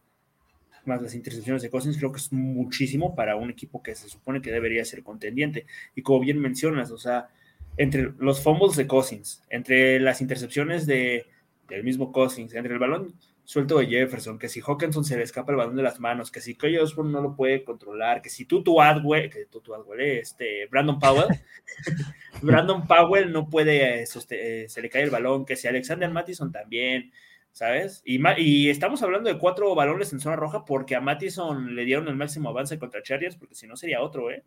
[0.86, 4.42] más las intercepciones de Cousins, creo que es muchísimo para un equipo que se supone
[4.42, 5.66] que debería ser contendiente.
[5.96, 7.30] Y como bien mencionas, o sea,
[7.78, 11.26] entre los fumbles de Cousins, entre las intercepciones de,
[11.68, 13.14] del mismo Cousins, entre el balón
[13.44, 16.42] suelto de Jefferson, que si Hawkinson se le escapa el balón de las manos, que
[16.42, 20.68] si Kyle Osborne no lo puede controlar, que si Tutu Adwell, que Tutu Adwell, este,
[20.68, 21.28] Brandon Powell,
[22.42, 27.12] Brandon Powell no puede, eh, se le cae el balón, que si Alexander Mattison también,
[27.52, 28.02] ¿sabes?
[28.06, 32.08] Y, y, estamos hablando de cuatro balones en zona roja porque a Mattison le dieron
[32.08, 34.44] el máximo avance contra Chargers, porque si no sería otro, ¿eh?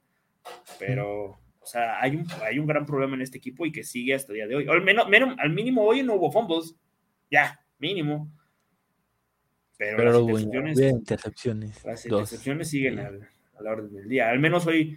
[0.79, 4.15] Pero, o sea, hay un, hay un gran problema en este equipo y que sigue
[4.15, 4.69] hasta el día de hoy.
[4.69, 6.75] al, menos, al mínimo hoy no hubo fumbles,
[7.31, 8.31] ya, mínimo.
[9.79, 11.85] Pero, Pero las, intercepciones, intercepciones.
[11.85, 12.21] las dos.
[12.23, 14.31] intercepciones siguen al- a la orden del día.
[14.31, 14.97] Al menos hoy,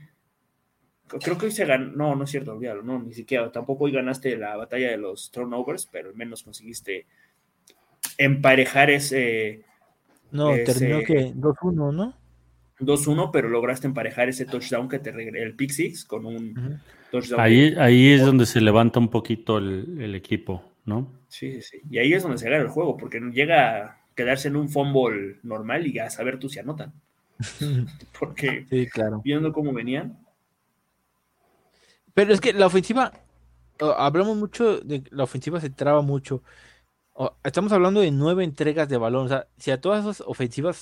[1.19, 3.91] creo que hoy se ganó, no, no es cierto, olvídalo, no, ni siquiera, tampoco hoy
[3.91, 7.05] ganaste la batalla de los turnovers, pero al menos conseguiste
[8.17, 9.63] emparejar ese
[10.31, 12.15] No, Ese- terminó que 2-1, ¿no?
[12.79, 16.77] 2-1, pero lograste emparejar ese touchdown que te regre- el pick six con un Ujú.
[17.11, 17.41] touchdown.
[17.41, 21.11] Ahí, ahí es donde se levanta un poquito el, el equipo, ¿no?
[21.27, 21.81] Sí, sí, sí.
[21.89, 25.39] Y ahí es donde se gana el juego, porque llega a quedarse en un fumble
[25.43, 26.93] normal y a saber tú si anotan.
[28.19, 29.21] Porque Sí, claro.
[29.23, 30.17] viendo cómo venían,
[32.13, 33.13] Pero es que la ofensiva,
[33.79, 36.43] hablamos mucho de que la ofensiva se traba mucho.
[37.43, 39.25] Estamos hablando de nueve entregas de balón.
[39.25, 40.77] O sea, si a todas esas ofensivas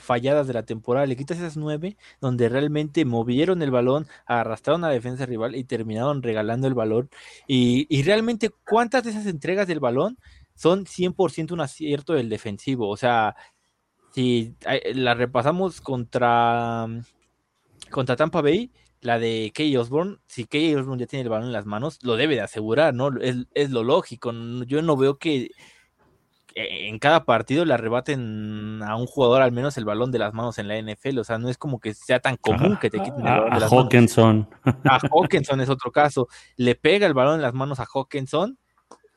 [0.00, 4.88] falladas de la temporada le quitas esas nueve, donde realmente movieron el balón, arrastraron a
[4.88, 7.10] la defensa rival y terminaron regalando el balón.
[7.46, 10.18] Y, y realmente, ¿cuántas de esas entregas del balón
[10.62, 12.88] son 100% un acierto del defensivo?
[12.88, 13.34] O sea,
[14.12, 14.54] si
[14.94, 16.86] la repasamos contra,
[17.90, 21.52] contra Tampa Bay, la de Key Osborne, si Key Osborne ya tiene el balón en
[21.52, 23.08] las manos, lo debe de asegurar, ¿no?
[23.20, 24.32] Es, es lo lógico.
[24.66, 25.50] Yo no veo que
[26.54, 30.34] que en cada partido le arrebaten a un jugador al menos el balón de las
[30.34, 31.18] manos en la NFL.
[31.18, 33.50] O sea, no es como que sea tan común que te quiten el A, balón
[33.50, 33.84] de a las manos.
[33.84, 34.48] Hawkinson.
[34.84, 36.28] A Hawkinson es otro caso.
[36.56, 38.58] Le pega el balón en las manos a Hawkinson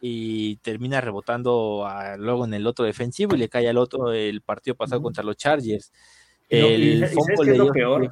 [0.08, 4.42] y termina rebotando a- luego en el otro defensivo y le cae al otro el
[4.42, 5.92] partido pasado contra los Chargers.
[6.52, 8.12] No- El y ¿sabes qué es lo peor?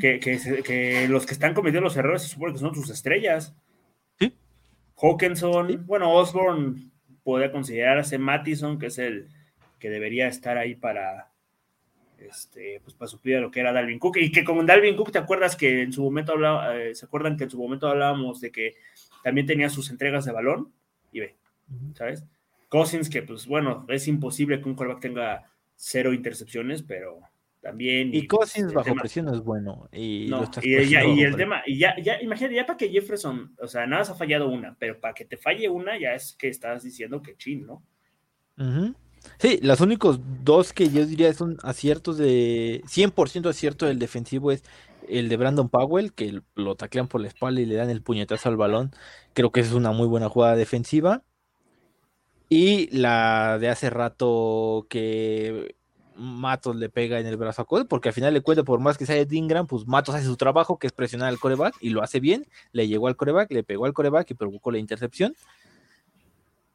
[0.00, 2.90] Que, que, se- que los que están cometiendo los errores se supone que son sus
[2.90, 3.56] estrellas.
[4.20, 4.32] Sí.
[4.96, 5.76] Hawkinson, Sí.
[5.78, 6.90] bueno, Osborne
[7.24, 9.28] podría considerarse Mattison, que es el
[9.80, 11.30] que debería estar ahí para
[12.18, 14.16] este, pues para suplir a lo que era Dalvin Cook.
[14.18, 17.36] Y que con Dalvin Cook, ¿te acuerdas que en su momento hablaba, eh, se acuerdan
[17.36, 18.76] que en su momento hablábamos de que
[19.24, 20.72] también tenía sus entregas de balón?
[21.14, 21.36] Y ve,
[21.94, 22.24] ¿sabes?
[22.68, 27.20] Cousins, que pues bueno, es imposible que un quarterback tenga cero intercepciones, pero
[27.62, 28.08] también.
[28.12, 29.88] Y pues, Cousins bajo tema- presión es bueno.
[29.92, 33.54] Y, no, y, ya- y el tema, y ya, ya, imagínate, ya para que Jefferson,
[33.60, 36.34] o sea, nada más ha fallado una, pero para que te falle una, ya es
[36.36, 37.82] que estás diciendo que chin, ¿no?
[39.38, 44.62] Sí, los únicos dos que yo diría son aciertos de 100% acierto del defensivo es
[45.08, 48.48] el de Brandon Powell, que lo taclean por la espalda y le dan el puñetazo
[48.48, 48.92] al balón.
[49.32, 51.22] Creo que es una muy buena jugada defensiva.
[52.48, 55.76] Y la de hace rato que
[56.16, 58.98] Matos le pega en el brazo a Cole, porque al final le cuenta, por más
[58.98, 61.90] que sea de Ingram, pues Matos hace su trabajo, que es presionar al coreback, y
[61.90, 62.46] lo hace bien.
[62.72, 65.34] Le llegó al coreback, le pegó al coreback y provocó la intercepción.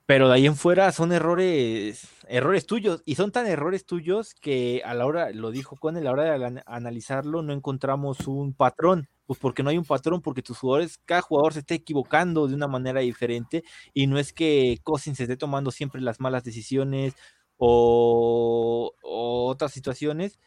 [0.06, 4.82] Pero de ahí en fuera son errores, errores tuyos, y son tan errores tuyos que
[4.86, 8.54] a la hora, lo dijo con a la hora de ana- analizarlo, no encontramos un
[8.54, 9.10] patrón.
[9.26, 12.56] Pues porque no hay un patrón, porque tus jugadores, cada jugador se está equivocando de
[12.56, 13.64] una manera diferente,
[13.94, 17.14] y no es que Cousins se esté tomando siempre las malas decisiones
[17.58, 20.40] o, otras situaciones.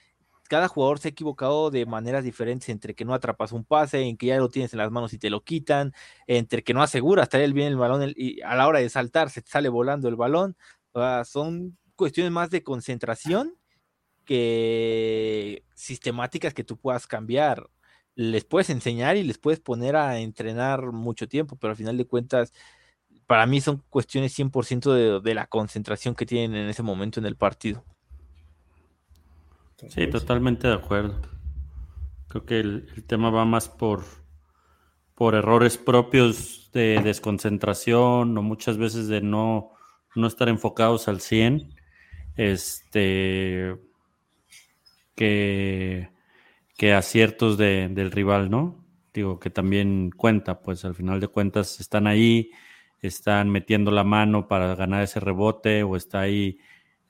[0.48, 4.16] Cada jugador se ha equivocado de maneras diferentes, entre que no atrapas un pase, en
[4.16, 5.94] que ya lo tienes en las manos y te lo quitan,
[6.26, 9.42] entre que no aseguras traer bien el balón y a la hora de saltar se
[9.42, 10.56] te sale volando el balón.
[10.94, 13.54] Sea, son cuestiones más de concentración
[14.24, 17.68] que sistemáticas que tú puedas cambiar.
[18.14, 22.06] Les puedes enseñar y les puedes poner a entrenar mucho tiempo, pero al final de
[22.06, 22.52] cuentas,
[23.26, 27.26] para mí son cuestiones 100% de, de la concentración que tienen en ese momento en
[27.26, 27.84] el partido.
[29.88, 31.20] Sí, totalmente de acuerdo.
[32.28, 34.04] Creo que el, el tema va más por,
[35.14, 39.72] por errores propios de desconcentración o muchas veces de no,
[40.16, 41.74] no estar enfocados al 100.
[42.36, 43.76] Este.
[45.14, 46.10] Que,
[46.78, 48.80] que aciertos de- del rival, ¿no?
[49.14, 52.50] digo, que también cuenta, pues al final de cuentas están ahí,
[53.02, 56.58] están metiendo la mano para ganar ese rebote o está ahí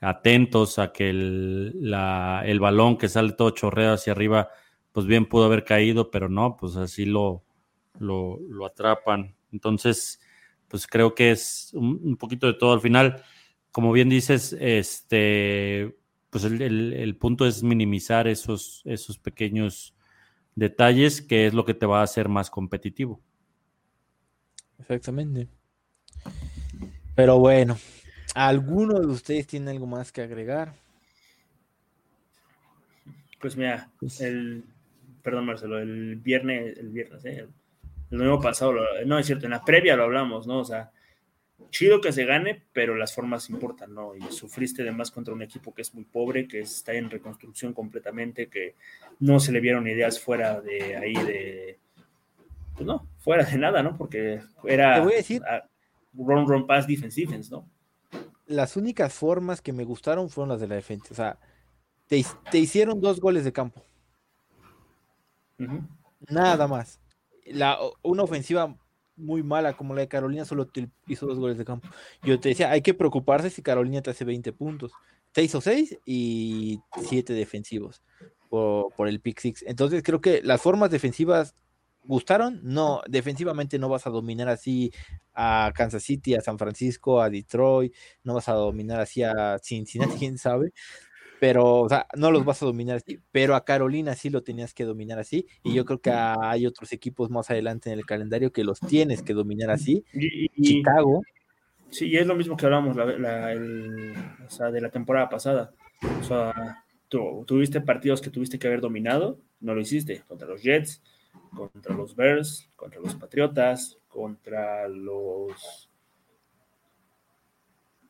[0.01, 4.51] atentos a que el, la, el balón que sale todo chorreado hacia arriba,
[4.93, 7.45] pues bien pudo haber caído, pero no, pues así lo,
[8.01, 9.37] lo, lo atrapan.
[9.53, 10.22] Entonces,
[10.73, 12.73] pues creo que es un, un, poquito de todo.
[12.73, 13.23] Al final,
[13.71, 15.95] como bien dices, este,
[16.31, 19.95] pues el, el, el punto es minimizar esos, esos pequeños
[20.55, 23.21] detalles, que es lo que te va a hacer más competitivo.
[24.79, 25.47] Exactamente.
[27.15, 27.77] Pero bueno,
[28.35, 30.73] ¿alguno de ustedes tiene algo más que agregar?
[33.43, 34.65] Pues mira, el,
[35.23, 37.47] perdón Marcelo, el viernes, el viernes, ¿eh?
[38.13, 38.75] El nuevo pasado,
[39.07, 40.59] no es cierto, en la previa lo hablamos, ¿no?
[40.59, 40.91] O sea,
[41.71, 44.15] chido que se gane, pero las formas importan, ¿no?
[44.15, 48.49] Y sufriste además contra un equipo que es muy pobre, que está en reconstrucción completamente,
[48.49, 48.75] que
[49.19, 51.79] no se le vieron ideas fuera de ahí de,
[52.75, 53.97] pues no, fuera de nada, ¿no?
[53.97, 54.97] Porque era...
[54.97, 55.43] Te voy a decir...
[56.13, 57.67] Run, run, pass, defense, defense, ¿no?
[58.45, 61.09] Las únicas formas que me gustaron fueron las de la defensa.
[61.11, 61.39] O sea,
[62.07, 63.83] te, te hicieron dos goles de campo.
[65.59, 65.89] Uh -huh.
[66.29, 67.02] Nada más.
[67.47, 68.77] La, una ofensiva
[69.17, 71.89] muy mala como la de Carolina solo te hizo dos goles de campo.
[72.23, 74.93] Yo te decía, hay que preocuparse si Carolina te hace 20 puntos.
[75.33, 78.03] Te hizo 6 y 7 defensivos
[78.49, 79.65] por, por, el pick six.
[79.67, 81.55] Entonces creo que las formas defensivas
[82.05, 82.61] gustaron.
[82.63, 84.93] No, defensivamente no vas a dominar así
[85.35, 87.95] a Kansas City, a San Francisco, a Detroit.
[88.25, 90.73] No vas a dominar así a Cincinnati, quién sabe
[91.43, 94.75] pero, o sea, no los vas a dominar así, pero a Carolina sí lo tenías
[94.75, 98.53] que dominar así, y yo creo que hay otros equipos más adelante en el calendario
[98.53, 100.05] que los tienes que dominar así.
[100.13, 101.21] Y, y, Chicago.
[101.91, 104.15] Sí, y es lo mismo que hablamos la, la, el,
[104.47, 105.73] o sea, de la temporada pasada.
[106.21, 110.63] O sea, tú, tuviste partidos que tuviste que haber dominado, no lo hiciste, contra los
[110.63, 111.03] Jets,
[111.57, 115.91] contra los Bears, contra los Patriotas, contra los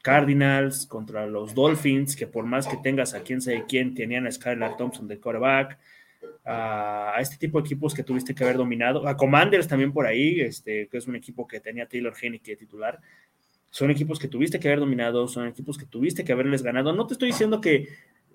[0.03, 4.33] Cardinals, contra los Dolphins, que por más que tengas a quien sé quién, tenían a
[4.33, 5.79] Skylar Thompson de quarterback,
[6.45, 10.41] a este tipo de equipos que tuviste que haber dominado, a Commanders también por ahí,
[10.41, 13.01] este, que es un equipo que tenía Taylor Hennig de titular,
[13.71, 16.93] son equipos que tuviste que haber dominado, son equipos que tuviste que haberles ganado.
[16.93, 17.89] No te estoy diciendo que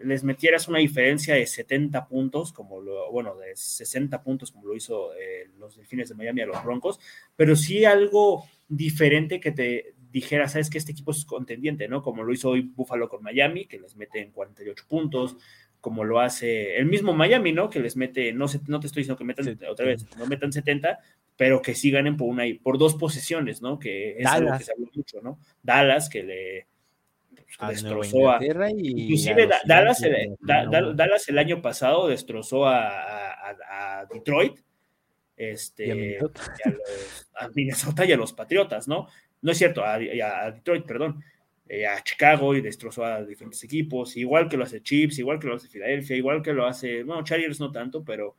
[0.03, 4.75] les metieras una diferencia de 70 puntos, como lo, bueno, de 60 puntos, como lo
[4.75, 6.99] hizo eh, los Delfines de Miami a los Broncos,
[7.35, 12.01] pero sí algo diferente que te dijera, sabes que este equipo es contendiente, ¿no?
[12.01, 15.37] Como lo hizo hoy Buffalo con Miami, que les mete en 48 puntos,
[15.81, 17.69] como lo hace el mismo Miami, ¿no?
[17.69, 20.51] Que les mete, no, sé, no te estoy diciendo que metan otra vez, no metan
[20.51, 20.99] 70,
[21.35, 23.79] pero que sí ganen por una por dos posesiones, ¿no?
[23.79, 24.35] Que es Dallas.
[24.35, 25.39] algo que se habla mucho, ¿no?
[25.61, 26.67] Dallas, que le
[27.59, 28.39] pues, destrozó a.
[28.75, 34.59] Y inclusive a Dallas, el, da, Dallas el año pasado destrozó a, a, a Detroit.
[35.37, 36.51] Este, y a Minnesota.
[36.65, 39.07] Y los, a Minnesota y a los Patriotas, ¿no?
[39.41, 41.23] No es cierto, a, a Detroit, perdón,
[41.69, 45.47] eh, a Chicago y destrozó a diferentes equipos, igual que lo hace Chips, igual que
[45.47, 48.35] lo hace Filadelfia, igual que lo hace, bueno, Chargers no tanto, pero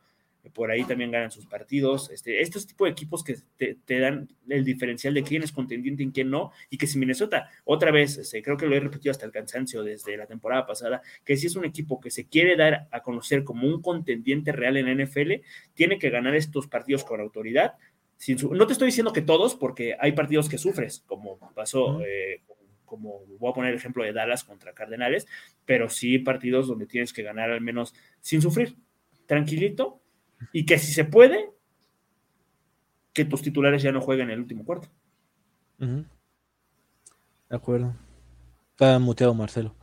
[0.53, 2.09] por ahí también ganan sus partidos.
[2.11, 6.11] Este, estos tipos de equipos que te, dan el diferencial de quién es contendiente y
[6.11, 9.25] quién no, y que si Minnesota, otra vez, este, creo que lo he repetido hasta
[9.25, 12.87] el cansancio desde la temporada pasada, que si es un equipo que se quiere dar
[12.91, 15.33] a conocer como un contendiente real en NFL,
[15.73, 17.73] tiene que ganar estos partidos con autoridad.
[18.19, 22.01] Sin su, no te estoy diciendo que todos, porque hay partidos que sufres, como pasó,
[22.01, 22.43] eh,
[22.83, 25.25] como voy a poner el ejemplo de Dallas contra Cardenales,
[25.65, 28.75] pero sí partidos donde tienes que ganar al menos sin sufrir,
[29.25, 30.01] tranquilito,
[30.51, 31.49] y que si se puede,
[33.13, 34.89] que tus titulares ya no jueguen el último cuarto.
[35.79, 36.05] Uh -huh.
[37.49, 37.95] De acuerdo.
[38.71, 39.75] Está muteado Marcelo.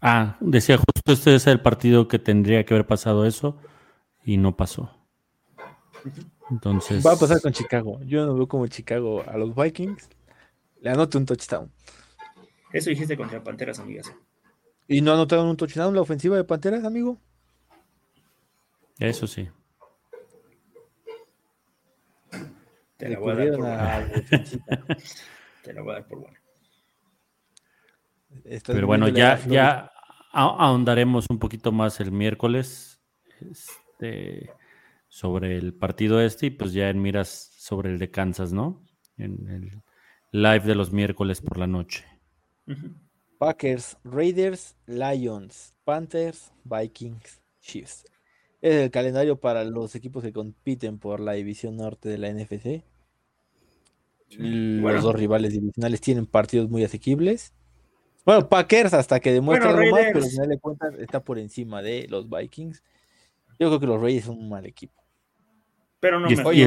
[0.00, 3.58] Ah, decía justo este es el partido que tendría que haber pasado eso
[4.24, 4.90] y no pasó.
[6.50, 7.04] Entonces.
[7.04, 8.00] Va a pasar con Chicago.
[8.04, 10.08] Yo no veo como Chicago a los Vikings.
[10.80, 11.70] Le anoto un touchdown.
[12.72, 14.12] Eso dijiste contra Panteras, amigas.
[14.86, 17.18] ¿Y no anotaron un touchdown la ofensiva de Panteras, amigo?
[18.98, 19.48] Eso sí.
[22.96, 24.08] Te la voy a dar por buena.
[25.62, 26.38] Te la voy a dar por buena.
[28.66, 29.92] Pero bueno, ya, ya
[30.32, 33.00] ahondaremos un poquito más el miércoles
[33.40, 34.50] este,
[35.08, 38.84] sobre el partido este y pues ya en miras sobre el de Kansas, ¿no?
[39.16, 39.82] En el
[40.32, 42.04] live de los miércoles por la noche.
[42.66, 42.94] Uh -huh.
[43.38, 48.04] Packers, Raiders, Lions, Panthers, Vikings, Chiefs.
[48.60, 52.82] Es el calendario para los equipos que compiten por la división norte de la NFC.
[54.30, 55.00] Los bueno.
[55.00, 57.54] dos rivales divisionales tienen partidos muy asequibles.
[58.26, 61.38] Bueno, Packers hasta que demuestra bueno, algo más, pero al final de cuentas está por
[61.38, 62.82] encima de los Vikings.
[63.58, 64.97] Yo creo que los Raiders son un mal equipo.
[66.00, 66.62] Pero no y, me- y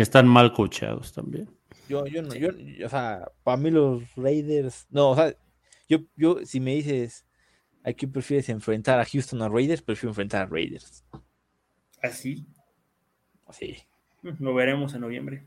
[0.00, 1.48] están, mal coacheados también.
[1.88, 5.34] Yo, yo no, yo, yo- o sea, para mí los Raiders, no, o sea,
[5.88, 7.26] yo, yo, si me dices,
[7.84, 9.82] ¿a quién prefieres enfrentar a Houston o a Raiders?
[9.82, 11.04] Prefiero enfrentar a Raiders.
[12.02, 12.46] Así.
[13.50, 13.76] Sí,
[14.38, 15.44] Lo veremos en noviembre.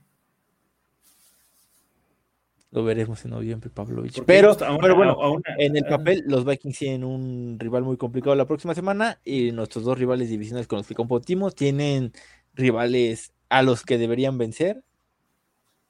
[2.72, 4.24] lo veremos en noviembre, Pavlovich.
[4.26, 8.36] Pero, una- pero bueno, una- en el papel, los Vikings tienen un rival muy complicado
[8.36, 12.12] la próxima semana y nuestros dos rivales divisionales con los que competimos tienen
[12.54, 14.84] rivales a los que deberían vencer.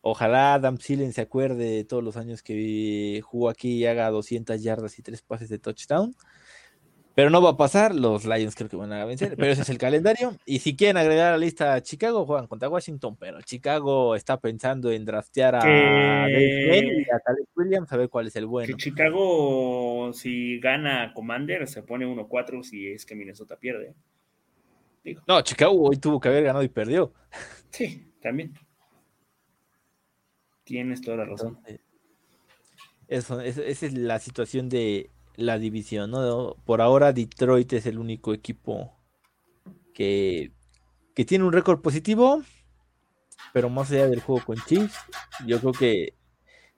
[0.01, 4.61] Ojalá Adam Thielen se acuerde de todos los años que jugó aquí y haga 200
[4.61, 6.13] yardas y tres pases de touchdown.
[7.15, 9.69] Pero no va a pasar, los Lions creo que van a vencer, pero ese es
[9.69, 10.35] el calendario.
[10.45, 14.39] Y si quieren agregar a la lista a Chicago, juegan contra Washington, pero Chicago está
[14.39, 18.67] pensando en draftear a Dave y a Caleb Williams a ver cuál es el bueno.
[18.67, 23.93] Que Chicago, si gana Commander, se pone 1-4 si es que Minnesota pierde.
[25.03, 27.13] Digo, No, Chicago hoy tuvo que haber ganado y perdió.
[27.69, 28.53] sí, también.
[30.63, 31.59] Tienes toda la razón.
[33.07, 36.55] Eso, es- esa es la situación de la división, ¿no?
[36.65, 38.97] Por ahora Detroit es el único equipo
[39.93, 40.51] que,
[41.13, 42.41] que tiene un récord positivo,
[43.51, 44.95] pero más allá del juego con Chiefs,
[45.45, 46.13] yo creo que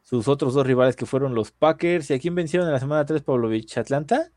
[0.02, 3.06] sus otros dos rivales que fueron los Packers, ¿y a quién vencieron en la semana
[3.06, 3.78] 3, Pavlovich?
[3.78, 4.32] ¿Atlanta?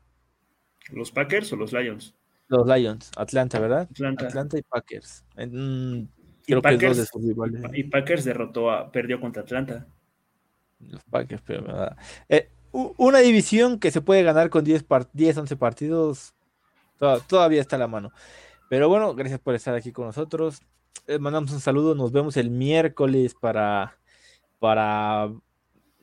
[0.91, 2.15] ¿Los Packers o los Lions?
[2.49, 3.87] Los Lions, Atlanta, ¿verdad?
[3.91, 4.25] Atlanta.
[4.27, 5.23] Atlanta y Packers.
[5.37, 6.07] Mm, Y
[6.45, 7.61] creo que es dos de Packers, sus rivales.
[7.73, 9.87] y Packers derrotó a, perdió contra Atlanta.
[10.79, 11.95] Los Packers, pero nada.
[12.27, 16.33] Eh, una división que se puede ganar con 10, par- 10 11 partidos,
[16.97, 18.11] to- todavía está a la mano.
[18.69, 20.61] Pero bueno, gracias por estar aquí con nosotros.
[21.07, 23.97] Les mandamos un saludo, nos vemos el miércoles para,
[24.59, 25.31] para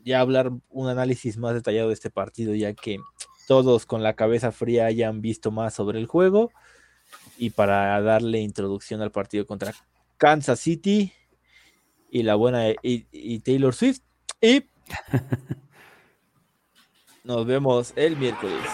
[0.05, 2.99] ya hablar un análisis más detallado de este partido, ya que
[3.47, 6.51] todos con la cabeza fría hayan visto más sobre el juego
[7.39, 9.75] y para darle introducción al partido contra
[10.17, 11.13] Kansas City
[12.11, 14.01] y la buena y, y Taylor Swift.
[14.41, 14.65] Y
[17.25, 18.65] nos vemos el miércoles.